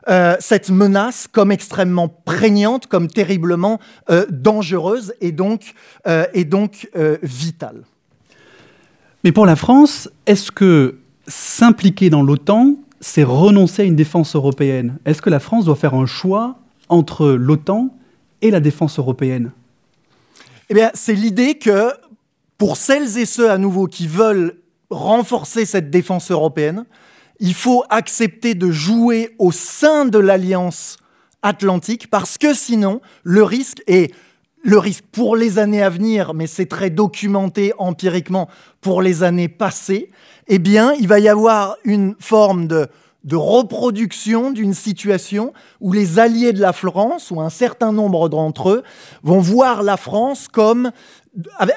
euh, 0.10 0.36
cette 0.40 0.70
menace 0.70 1.28
comme 1.32 1.52
extrêmement 1.52 2.08
prégnante, 2.08 2.88
comme 2.88 3.08
terriblement 3.08 3.80
euh, 4.10 4.26
dangereuse 4.30 5.14
et 5.22 5.32
donc, 5.32 5.74
euh, 6.08 6.26
et 6.34 6.46
donc 6.46 6.90
vitale. 7.22 7.84
Mais 9.24 9.32
pour 9.32 9.46
la 9.46 9.56
France, 9.56 10.10
est-ce 10.26 10.52
que 10.52 10.98
s'impliquer 11.28 12.10
dans 12.10 12.24
l'OTAN, 12.24 12.76
c'est 13.00 13.24
renoncer 13.24 13.84
à 13.84 13.86
une 13.86 13.96
défense 13.96 14.36
européenne? 14.36 14.98
Est-ce 15.06 15.22
que 15.22 15.30
la 15.30 15.40
France 15.40 15.66
doit 15.66 15.76
faire 15.76 15.94
un 15.94 16.08
choix 16.08 16.58
entre 16.90 17.30
l'OTAN 17.30 17.96
et 18.42 18.50
la 18.50 18.60
défense 18.60 18.98
européenne? 18.98 19.52
Eh 20.70 20.74
bien, 20.74 20.90
c'est 20.96 21.14
l'idée 21.14 21.56
que 21.56 21.92
pour 22.58 22.78
celles 22.78 23.18
et 23.18 23.26
ceux 23.26 23.52
à 23.52 23.58
nouveau 23.58 23.88
qui 23.88 24.08
veulent 24.08 24.56
renforcer 24.90 25.66
cette 25.66 25.90
défense 25.90 26.32
européenne, 26.32 26.86
il 27.41 27.56
faut 27.56 27.84
accepter 27.89 28.54
de 28.54 28.71
jouer 28.71 29.36
au 29.39 29.51
sein 29.51 30.06
de 30.06 30.19
l'Alliance 30.19 30.97
atlantique 31.41 32.08
parce 32.10 32.38
que 32.38 32.54
sinon, 32.54 33.01
le 33.23 33.43
risque 33.43 33.82
est 33.88 34.13
le 34.63 34.77
risque 34.77 35.06
pour 35.12 35.36
les 35.36 35.58
années 35.58 35.82
à 35.82 35.89
venir, 35.89 36.36
mais 36.36 36.45
c'est 36.45 36.67
très 36.67 36.91
documenté 36.91 37.73
empiriquement 37.80 38.47
pour 38.80 39.01
les 39.01 39.23
années 39.23 39.47
passées, 39.47 40.12
eh 40.47 40.60
bien, 40.60 40.93
il 40.93 41.08
va 41.08 41.19
y 41.19 41.27
avoir 41.27 41.77
une 41.84 42.15
forme 42.19 42.67
de, 42.67 42.88
reproduction 43.32 44.51
d'une 44.51 44.75
situation 44.75 45.51
où 45.80 45.93
les 45.93 46.19
alliés 46.19 46.54
de 46.54 46.62
la 46.62 46.73
France, 46.73 47.32
ou 47.32 47.41
un 47.41 47.49
certain 47.49 47.91
nombre 47.91 48.30
d'entre 48.30 48.69
eux, 48.69 48.84
vont 49.23 49.39
voir 49.39 49.82
la 49.82 49.97
France 49.97 50.47
comme 50.47 50.91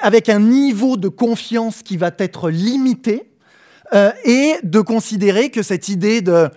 avec 0.01 0.29
un 0.29 0.39
niveau 0.39 0.95
de 0.95 1.07
confiance 1.07 1.81
qui 1.81 1.97
va 1.97 2.11
être 2.19 2.51
limité, 2.51 3.34
euh, 3.93 4.11
et 4.23 4.55
de 4.63 4.81
considérer 4.81 5.49
que 5.49 5.61
cette 5.61 5.89
idée 5.89 6.21
de, 6.21 6.49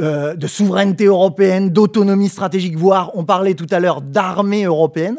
euh, 0.00 0.34
de 0.34 0.46
souveraineté 0.46 1.04
européenne, 1.04 1.70
d'autonomie 1.70 2.28
stratégique, 2.28 2.76
voire 2.76 3.12
on 3.14 3.24
parlait 3.24 3.54
tout 3.54 3.68
à 3.70 3.78
l'heure 3.78 4.00
d'armée 4.00 4.64
européenne, 4.64 5.18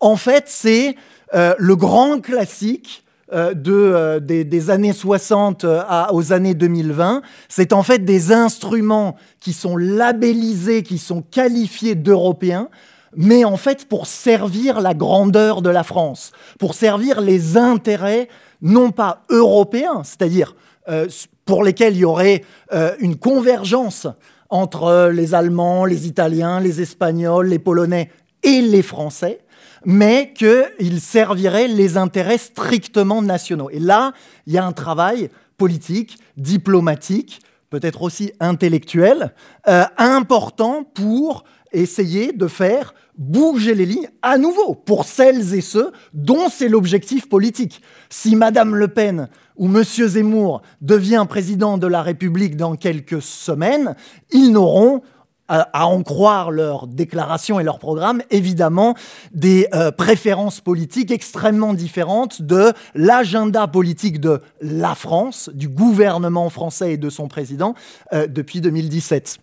en 0.00 0.16
fait 0.16 0.44
c'est 0.46 0.96
euh, 1.34 1.54
le 1.58 1.76
grand 1.76 2.20
classique 2.20 3.04
de, 3.34 4.18
des, 4.18 4.70
années 4.70 4.92
60 4.92 5.64
aux 6.12 6.32
années 6.34 6.52
2020, 6.52 7.22
c'est 7.48 7.72
en 7.72 7.82
fait 7.82 8.00
des 8.00 8.30
instruments 8.30 9.16
qui 9.40 9.54
sont 9.54 9.78
labellisés, 9.78 10.82
qui 10.82 10.98
sont 10.98 11.22
qualifiés 11.22 11.94
d'européens, 11.94 12.68
mais 13.16 13.44
en 13.44 13.56
fait 13.56 13.86
pour 13.88 14.06
servir 14.06 14.80
la 14.80 14.94
grandeur 14.94 15.62
de 15.62 15.70
la 15.70 15.82
France, 15.82 16.32
pour 16.58 16.74
servir 16.74 17.20
les 17.20 17.56
intérêts 17.56 18.28
non 18.60 18.90
pas 18.90 19.22
européens, 19.30 20.02
c'est-à-dire 20.04 20.54
euh, 20.88 21.08
pour 21.44 21.64
lesquels 21.64 21.94
il 21.94 22.00
y 22.00 22.04
aurait 22.04 22.44
euh, 22.72 22.94
une 23.00 23.16
convergence 23.16 24.06
entre 24.48 25.10
les 25.12 25.34
Allemands, 25.34 25.84
les 25.84 26.06
Italiens, 26.06 26.60
les 26.60 26.80
Espagnols, 26.80 27.48
les 27.48 27.58
Polonais 27.58 28.10
et 28.42 28.60
les 28.60 28.82
Français, 28.82 29.40
mais 29.84 30.32
qu'ils 30.34 31.00
serviraient 31.00 31.68
les 31.68 31.96
intérêts 31.96 32.38
strictement 32.38 33.22
nationaux. 33.22 33.70
Et 33.70 33.78
là, 33.78 34.12
il 34.46 34.52
y 34.52 34.58
a 34.58 34.64
un 34.64 34.72
travail 34.72 35.30
politique, 35.56 36.18
diplomatique, 36.36 37.40
peut-être 37.70 38.02
aussi 38.02 38.32
intellectuel, 38.40 39.32
euh, 39.68 39.84
important 39.96 40.84
pour 40.84 41.44
essayer 41.72 42.32
de 42.32 42.46
faire 42.46 42.94
bouger 43.16 43.74
les 43.74 43.86
lignes 43.86 44.08
à 44.22 44.38
nouveau 44.38 44.74
pour 44.74 45.04
celles 45.04 45.54
et 45.54 45.60
ceux 45.60 45.92
dont 46.14 46.48
c'est 46.48 46.68
l'objectif 46.68 47.28
politique. 47.28 47.82
Si 48.08 48.36
Madame 48.36 48.74
Le 48.74 48.88
Pen 48.88 49.28
ou 49.56 49.68
Monsieur 49.68 50.08
Zemmour 50.08 50.62
devient 50.80 51.26
président 51.28 51.78
de 51.78 51.86
la 51.86 52.02
République 52.02 52.56
dans 52.56 52.74
quelques 52.74 53.22
semaines, 53.22 53.94
ils 54.30 54.50
n'auront 54.50 55.02
à, 55.48 55.86
en 55.86 56.02
croire 56.02 56.50
leurs 56.50 56.86
déclarations 56.86 57.60
et 57.60 57.64
leurs 57.64 57.78
programmes, 57.78 58.22
évidemment 58.30 58.94
des 59.34 59.68
euh, 59.74 59.90
préférences 59.90 60.60
politiques 60.60 61.10
extrêmement 61.10 61.74
différentes 61.74 62.40
de 62.40 62.72
l'agenda 62.94 63.66
politique 63.66 64.18
de 64.20 64.40
la 64.62 64.94
France, 64.94 65.50
du 65.52 65.68
gouvernement 65.68 66.48
français 66.48 66.94
et 66.94 66.96
de 66.96 67.10
son 67.10 67.28
président 67.28 67.74
euh, 68.14 68.26
depuis 68.26 68.62
2017. 68.62 69.38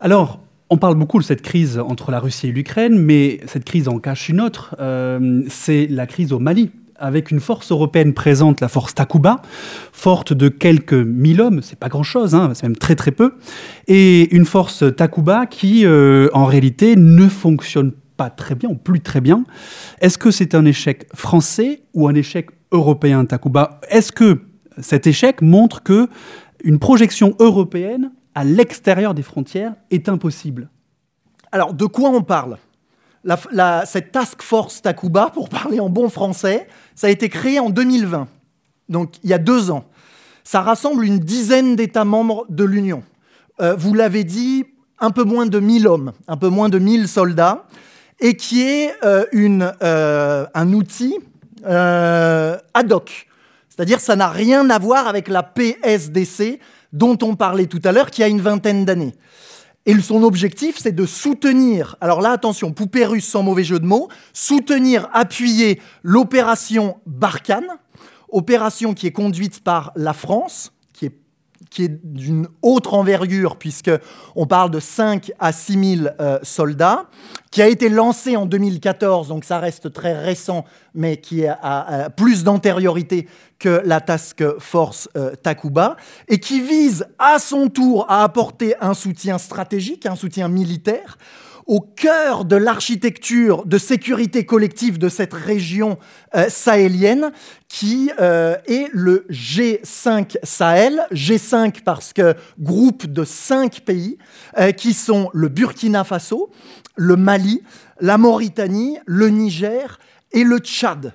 Alors, 0.00 0.40
on 0.70 0.78
parle 0.78 0.94
beaucoup 0.94 1.18
de 1.18 1.24
cette 1.24 1.42
crise 1.42 1.78
entre 1.78 2.12
la 2.12 2.20
Russie 2.20 2.48
et 2.48 2.52
l'Ukraine, 2.52 2.96
mais 2.96 3.40
cette 3.46 3.64
crise 3.64 3.88
en 3.88 3.98
cache 3.98 4.28
une 4.28 4.40
autre. 4.40 4.76
Euh, 4.78 5.42
c'est 5.48 5.88
la 5.88 6.06
crise 6.06 6.32
au 6.32 6.38
Mali 6.38 6.70
avec 7.00 7.30
une 7.30 7.40
force 7.40 7.72
européenne 7.72 8.12
présente, 8.12 8.60
la 8.60 8.68
force 8.68 8.94
Takuba, 8.94 9.40
forte 9.90 10.32
de 10.34 10.48
quelques 10.48 10.92
mille 10.92 11.40
hommes, 11.40 11.62
c'est 11.62 11.78
pas 11.78 11.88
grand-chose, 11.88 12.34
hein, 12.34 12.52
c'est 12.54 12.64
même 12.64 12.76
très 12.76 12.94
très 12.94 13.10
peu, 13.10 13.36
et 13.88 14.34
une 14.36 14.44
force 14.44 14.84
Takuba 14.94 15.46
qui, 15.46 15.86
euh, 15.86 16.28
en 16.34 16.44
réalité, 16.44 16.96
ne 16.96 17.26
fonctionne 17.26 17.92
pas 18.18 18.28
très 18.28 18.54
bien, 18.54 18.68
ou 18.68 18.74
plus 18.74 19.00
très 19.00 19.22
bien. 19.22 19.44
Est-ce 20.02 20.18
que 20.18 20.30
c'est 20.30 20.54
un 20.54 20.66
échec 20.66 21.06
français 21.14 21.80
ou 21.94 22.06
un 22.06 22.14
échec 22.14 22.50
européen, 22.70 23.24
Takuba? 23.24 23.80
Est-ce 23.88 24.12
que 24.12 24.42
cet 24.78 25.06
échec 25.06 25.40
montre 25.40 25.82
que 25.82 26.06
une 26.62 26.78
projection 26.78 27.34
européenne 27.38 28.10
à 28.34 28.44
l'extérieur 28.44 29.14
des 29.14 29.22
frontières 29.22 29.74
est 29.90 30.08
impossible 30.08 30.68
Alors, 31.52 31.74
de 31.74 31.86
quoi 31.86 32.10
on 32.10 32.22
parle? 32.22 32.58
Cette 33.84 34.12
task 34.12 34.42
force 34.42 34.80
Takuba, 34.80 35.30
pour 35.30 35.48
parler 35.48 35.80
en 35.80 35.90
bon 35.90 36.08
français, 36.08 36.68
ça 36.94 37.08
a 37.08 37.10
été 37.10 37.28
créé 37.28 37.58
en 37.58 37.70
2020, 37.70 38.28
donc 38.88 39.14
il 39.22 39.30
y 39.30 39.34
a 39.34 39.38
deux 39.38 39.70
ans. 39.70 39.84
Ça 40.42 40.62
rassemble 40.62 41.04
une 41.04 41.18
dizaine 41.18 41.76
d'États 41.76 42.04
membres 42.04 42.46
de 42.48 42.64
l'Union. 42.64 43.02
Euh, 43.60 43.74
vous 43.76 43.92
l'avez 43.94 44.24
dit, 44.24 44.64
un 44.98 45.10
peu 45.10 45.24
moins 45.24 45.46
de 45.46 45.60
1000 45.60 45.86
hommes, 45.86 46.12
un 46.28 46.36
peu 46.36 46.48
moins 46.48 46.68
de 46.68 46.78
1000 46.78 47.08
soldats, 47.08 47.66
et 48.20 48.36
qui 48.36 48.62
est 48.62 48.94
euh, 49.04 49.26
une, 49.32 49.72
euh, 49.82 50.46
un 50.54 50.72
outil 50.72 51.18
ad 51.62 52.92
hoc. 52.92 53.26
C'est-à-dire 53.68 54.00
ça 54.00 54.16
n'a 54.16 54.28
rien 54.28 54.70
à 54.70 54.78
voir 54.78 55.06
avec 55.08 55.28
la 55.28 55.42
PSDC 55.42 56.58
dont 56.92 57.18
on 57.22 57.36
parlait 57.36 57.66
tout 57.66 57.80
à 57.84 57.92
l'heure, 57.92 58.10
qui 58.10 58.22
a 58.22 58.28
une 58.28 58.40
vingtaine 58.40 58.84
d'années. 58.84 59.14
Et 59.86 59.98
son 60.00 60.22
objectif, 60.22 60.76
c'est 60.78 60.92
de 60.92 61.06
soutenir, 61.06 61.96
alors 62.00 62.20
là, 62.20 62.30
attention, 62.32 62.72
poupée 62.72 63.06
russe 63.06 63.26
sans 63.26 63.42
mauvais 63.42 63.64
jeu 63.64 63.78
de 63.78 63.86
mots, 63.86 64.08
soutenir, 64.32 65.08
appuyer 65.12 65.80
l'opération 66.02 66.98
Barkhane, 67.06 67.78
opération 68.28 68.94
qui 68.94 69.06
est 69.06 69.12
conduite 69.12 69.64
par 69.64 69.92
la 69.96 70.12
France, 70.12 70.72
qui 71.70 71.84
est 71.84 72.00
d'une 72.04 72.48
autre 72.62 72.94
envergure, 72.94 73.56
puisqu'on 73.56 74.46
parle 74.46 74.70
de 74.70 74.80
5 74.80 75.32
à 75.38 75.52
6 75.52 75.96
000 75.98 76.08
euh, 76.20 76.38
soldats, 76.42 77.06
qui 77.50 77.62
a 77.62 77.68
été 77.68 77.88
lancé 77.88 78.36
en 78.36 78.44
2014, 78.44 79.28
donc 79.28 79.44
ça 79.44 79.58
reste 79.58 79.92
très 79.92 80.18
récent, 80.20 80.64
mais 80.94 81.16
qui 81.16 81.46
a, 81.46 82.10
plus 82.16 82.44
d'antériorité 82.44 83.28
que 83.58 83.82
la 83.84 84.00
Task 84.00 84.42
Force 84.58 85.08
euh, 85.16 85.34
Takuba, 85.36 85.96
et 86.28 86.38
qui 86.38 86.60
vise 86.60 87.06
à 87.18 87.38
son 87.38 87.68
tour 87.68 88.06
à 88.08 88.24
apporter 88.24 88.74
un 88.80 88.94
soutien 88.94 89.38
stratégique, 89.38 90.06
un 90.06 90.16
soutien 90.16 90.48
militaire 90.48 91.18
au 91.70 91.78
cœur 91.78 92.44
de 92.44 92.56
l'architecture 92.56 93.64
de 93.64 93.78
sécurité 93.78 94.44
collective 94.44 94.98
de 94.98 95.08
cette 95.08 95.32
région 95.32 95.98
euh, 96.34 96.48
sahélienne 96.48 97.30
qui 97.68 98.10
euh, 98.18 98.56
est 98.66 98.88
le 98.92 99.24
G5 99.30 100.36
Sahel. 100.42 101.06
G5 101.12 101.84
parce 101.84 102.12
que 102.12 102.34
groupe 102.58 103.06
de 103.06 103.22
cinq 103.22 103.82
pays 103.82 104.18
euh, 104.58 104.72
qui 104.72 104.92
sont 104.92 105.30
le 105.32 105.46
Burkina 105.46 106.02
Faso, 106.02 106.50
le 106.96 107.14
Mali, 107.14 107.62
la 108.00 108.18
Mauritanie, 108.18 108.98
le 109.06 109.28
Niger 109.28 110.00
et 110.32 110.42
le 110.42 110.58
Tchad. 110.58 111.14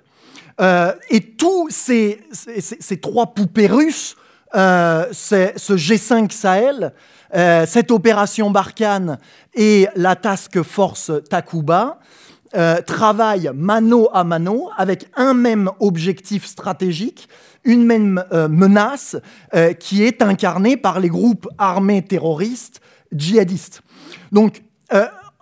et 1.10 1.22
tous 1.38 1.68
ces, 1.70 2.22
ces, 2.32 2.98
trois 3.02 3.34
poupées 3.34 3.68
russes, 3.68 4.16
ce 4.54 5.74
G5 5.74 6.32
Sahel, 6.32 6.94
euh, 7.34 7.66
cette 7.68 7.92
opération 7.92 8.50
Barkhane 8.50 9.18
et 9.54 9.88
la 9.96 10.16
task 10.16 10.62
force 10.62 11.12
Takuba 11.30 12.00
euh, 12.56 12.82
travaillent 12.82 13.52
mano 13.54 14.10
à 14.14 14.24
mano 14.24 14.70
avec 14.78 15.08
un 15.16 15.34
même 15.34 15.70
objectif 15.80 16.46
stratégique, 16.46 17.28
une 17.66 17.84
même 17.84 18.24
euh, 18.32 18.48
menace 18.48 19.18
qui 19.80 20.04
est 20.04 20.22
incarnée 20.22 20.78
par 20.78 21.00
les 21.00 21.10
groupes 21.10 21.48
armés 21.58 22.04
terroristes 22.04 22.80
djihadistes. 23.12 23.82
Donc, 24.32 24.62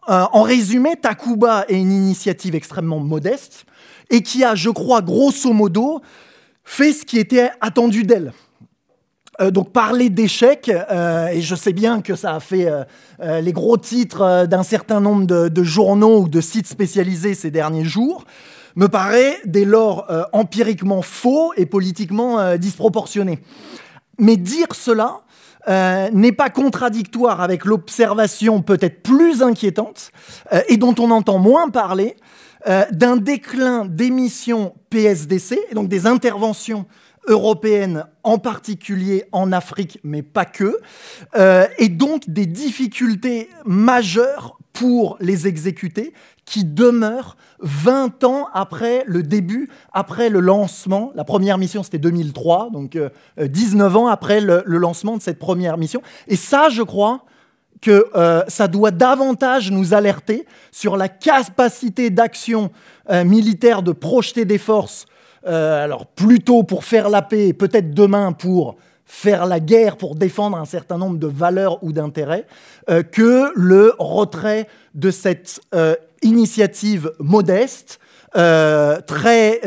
en 0.07 0.41
résumé, 0.41 0.95
Takuba 1.01 1.65
est 1.67 1.79
une 1.79 1.91
initiative 1.91 2.55
extrêmement 2.55 2.99
modeste 2.99 3.65
et 4.09 4.21
qui 4.21 4.43
a, 4.43 4.55
je 4.55 4.69
crois, 4.69 5.01
grosso 5.01 5.51
modo, 5.53 6.01
fait 6.63 6.93
ce 6.93 7.05
qui 7.05 7.19
était 7.19 7.51
attendu 7.61 8.03
d'elle. 8.03 8.33
Euh, 9.43 9.51
donc 9.51 9.71
parler 9.71 10.10
d'échecs, 10.10 10.69
euh, 10.69 11.27
et 11.27 11.41
je 11.41 11.56
sais 11.56 11.73
bien 11.73 12.01
que 12.01 12.15
ça 12.15 12.36
a 12.36 12.39
fait 12.39 12.67
euh, 12.67 13.41
les 13.41 13.53
gros 13.53 13.77
titres 13.77 14.45
d'un 14.47 14.63
certain 14.63 14.99
nombre 14.99 15.25
de, 15.25 15.63
journaux 15.63 16.21
ou 16.21 16.29
de 16.29 16.41
sites 16.41 16.67
spécialisés 16.67 17.34
ces 17.34 17.51
derniers 17.51 17.86
jours, 17.86 18.25
me 18.75 18.88
paraît 18.88 19.39
dès 19.45 19.65
lors 19.65 20.08
empiriquement 20.34 21.03
faux 21.03 21.53
et 21.56 21.67
politiquement 21.67 22.58
disproportionné. 22.58 23.39
Mais 24.17 24.36
dire 24.36 24.67
cela 24.73 25.21
n'est 26.12 26.32
pas 26.32 26.49
contradictoire 26.49 27.39
avec 27.39 27.65
l'observation 27.65 28.63
peut-être 28.63 29.03
plus 29.03 29.43
inquiétante, 29.43 30.12
et 30.69 30.77
dont 30.77 30.95
on 30.97 31.12
entend 31.12 31.38
moins 31.38 31.69
parler, 31.69 32.15
d'un 32.65 33.17
déclin 33.17 33.86
d'émissions 33.86 34.73
PSDC, 34.89 35.60
et 35.69 35.75
donc 35.75 35.88
des 35.88 36.08
interventions 36.08 36.88
européenne, 37.27 38.05
en 38.23 38.38
particulier 38.38 39.25
en 39.31 39.51
Afrique, 39.51 39.99
mais 40.03 40.21
pas 40.21 40.45
que, 40.45 40.77
euh, 41.36 41.67
et 41.77 41.89
donc 41.89 42.29
des 42.29 42.45
difficultés 42.45 43.49
majeures 43.65 44.57
pour 44.73 45.17
les 45.19 45.47
exécuter 45.47 46.13
qui 46.45 46.65
demeurent 46.65 47.38
20 47.59 48.23
ans 48.23 48.47
après 48.53 49.03
le 49.07 49.23
début, 49.23 49.69
après 49.93 50.29
le 50.29 50.39
lancement. 50.39 51.12
La 51.15 51.23
première 51.23 51.57
mission, 51.57 51.83
c'était 51.83 51.99
2003, 51.99 52.69
donc 52.71 52.97
19 53.38 53.95
euh, 53.95 53.97
ans 53.97 54.07
après 54.07 54.41
le, 54.41 54.63
lancement 54.65 55.15
de 55.15 55.21
cette 55.21 55.39
première 55.39 55.77
mission. 55.77 56.01
Et 56.27 56.36
ça, 56.36 56.69
je 56.69 56.81
crois 56.81 57.23
que 57.81 58.07
euh, 58.15 58.43
ça 58.47 58.67
doit 58.67 58.91
davantage 58.91 59.71
nous 59.71 59.93
alerter 59.93 60.45
sur 60.71 60.97
la 60.97 61.07
capacité 61.07 62.09
d'action 62.09 62.71
militaire 63.25 63.83
de 63.83 63.91
projeter 63.91 64.45
des 64.45 64.57
forces 64.57 65.05
euh, 65.45 65.84
alors 65.84 66.06
plutôt 66.06 66.63
pour 66.63 66.86
faire 66.86 67.10
la 67.10 67.21
paix, 67.21 67.53
peut-être 67.53 67.93
demain 67.93 68.32
pour 68.32 68.75
faire 69.06 69.45
la 69.45 69.60
guerre, 69.60 69.97
pour 69.97 70.15
défendre 70.15 70.58
un 70.58 70.65
certain 70.65 70.97
nombre 70.97 71.17
de 71.17 71.27
valeurs 71.27 71.84
ou 71.84 71.91
d'intérêts, 71.91 72.45
euh, 72.89 73.03
que 73.03 73.51
le 73.56 73.93
retrait 73.99 74.67
de 74.95 75.12
cette 75.12 75.62
euh, 75.75 75.95
initiative 76.21 77.12
modeste, 77.19 77.99
très, 78.36 79.60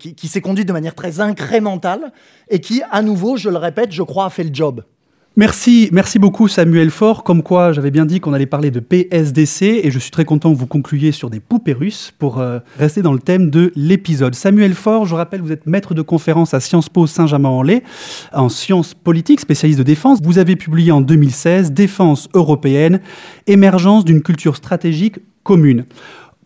qui, 0.00 0.16
qui 0.16 0.26
s'est 0.26 0.40
conduite 0.40 0.66
de 0.66 0.72
manière 0.72 0.96
très 0.96 1.20
incrémentale 1.20 2.10
et 2.48 2.60
qui, 2.60 2.82
à 2.90 3.02
nouveau, 3.02 3.36
je 3.36 3.48
le 3.48 3.56
répète, 3.56 3.92
je 3.92 4.02
crois, 4.02 4.24
a 4.24 4.30
fait 4.30 4.42
le 4.42 4.52
job. 4.52 4.82
Merci, 5.36 5.88
merci 5.90 6.20
beaucoup 6.20 6.46
Samuel 6.46 6.90
Faure. 6.90 7.24
Comme 7.24 7.42
quoi, 7.42 7.72
j'avais 7.72 7.90
bien 7.90 8.06
dit 8.06 8.20
qu'on 8.20 8.32
allait 8.34 8.46
parler 8.46 8.70
de 8.70 8.78
PSDC 8.78 9.80
et 9.82 9.90
je 9.90 9.98
suis 9.98 10.12
très 10.12 10.24
content 10.24 10.52
que 10.52 10.58
vous 10.58 10.68
concluiez 10.68 11.10
sur 11.10 11.28
des 11.28 11.40
poupées 11.40 11.72
russes 11.72 12.12
pour 12.16 12.38
euh, 12.38 12.60
rester 12.78 13.02
dans 13.02 13.12
le 13.12 13.18
thème 13.18 13.50
de 13.50 13.72
l'épisode. 13.74 14.36
Samuel 14.36 14.74
Faure, 14.74 15.06
je 15.06 15.16
rappelle, 15.16 15.40
vous 15.40 15.50
êtes 15.50 15.66
maître 15.66 15.92
de 15.92 16.02
conférence 16.02 16.54
à 16.54 16.60
Sciences 16.60 16.88
Po 16.88 17.08
Saint-Germain-en-Laye 17.08 17.82
en 18.32 18.48
sciences 18.48 18.94
politiques, 18.94 19.40
spécialiste 19.40 19.80
de 19.80 19.84
défense. 19.84 20.20
Vous 20.22 20.38
avez 20.38 20.54
publié 20.54 20.92
en 20.92 21.00
2016 21.00 21.72
Défense 21.72 22.28
européenne, 22.34 23.00
émergence 23.48 24.04
d'une 24.04 24.22
culture 24.22 24.54
stratégique 24.54 25.16
commune. 25.42 25.84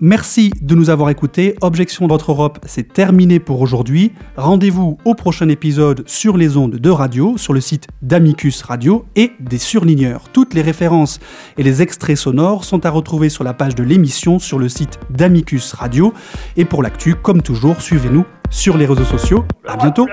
Merci 0.00 0.52
de 0.62 0.76
nous 0.76 0.90
avoir 0.90 1.10
écoutés. 1.10 1.56
Objection 1.60 2.06
d'Autre 2.06 2.30
Europe, 2.30 2.60
c'est 2.66 2.92
terminé 2.92 3.40
pour 3.40 3.60
aujourd'hui. 3.60 4.12
Rendez-vous 4.36 4.96
au 5.04 5.14
prochain 5.14 5.48
épisode 5.48 6.04
sur 6.06 6.36
les 6.36 6.56
ondes 6.56 6.76
de 6.76 6.90
radio, 6.90 7.36
sur 7.36 7.52
le 7.52 7.60
site 7.60 7.88
d'Amicus 8.00 8.62
Radio 8.62 9.06
et 9.16 9.32
des 9.40 9.58
surligneurs. 9.58 10.28
Toutes 10.32 10.54
les 10.54 10.62
références 10.62 11.18
et 11.56 11.64
les 11.64 11.82
extraits 11.82 12.16
sonores 12.16 12.62
sont 12.62 12.86
à 12.86 12.90
retrouver 12.90 13.28
sur 13.28 13.42
la 13.42 13.54
page 13.54 13.74
de 13.74 13.82
l'émission 13.82 14.38
sur 14.38 14.60
le 14.60 14.68
site 14.68 15.00
d'Amicus 15.10 15.72
Radio. 15.72 16.14
Et 16.56 16.64
pour 16.64 16.84
l'actu, 16.84 17.16
comme 17.16 17.42
toujours, 17.42 17.80
suivez-nous 17.80 18.24
sur 18.50 18.76
les 18.76 18.86
réseaux 18.86 19.04
sociaux. 19.04 19.44
À 19.66 19.76
bientôt. 19.76 20.06